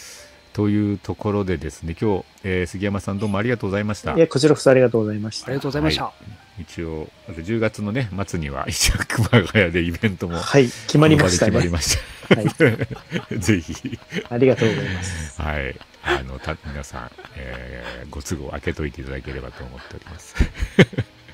[0.56, 4.20] というところでですね今日、えー杉山さんどうもありがとうございましたい。
[4.20, 5.62] や、こちらこそありがとうございましたありが。
[5.62, 6.14] とうございました。
[6.58, 11.52] 一応あと10月のね末には 一応熊谷でイベントもはい、決まりましたね。
[11.52, 11.98] 決まりまし
[12.30, 12.36] た。
[12.36, 12.48] はい、
[13.38, 14.00] ぜひ
[14.30, 15.42] ありがとうございます。
[15.42, 20.36] はい、あのた皆さん、えーご都合開けといていただければと思っております。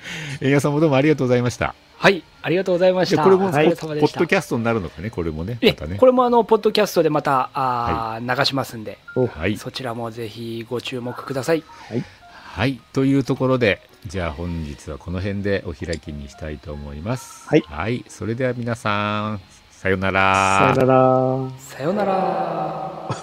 [0.41, 1.75] えやさんもどうもありがとうございました。
[1.97, 2.23] はい。
[2.41, 3.17] ありがとうございました。
[3.17, 4.27] でこれも、おポ疲れ様でしたッポッド。
[4.27, 6.05] キャストになるのかね、これもね、えまたねこ。
[6.07, 11.63] れもあの、ポッドキャストでまた、あー流しますんで、おはい、そちらもぜひご注目ください。
[12.33, 17.47] はい、というところで、じゃあ本日はこの辺でお開きにしたいと思います。
[17.47, 20.73] はいそれでは皆さん、さよなら。
[20.75, 21.49] さよなら。
[21.59, 23.20] さよなら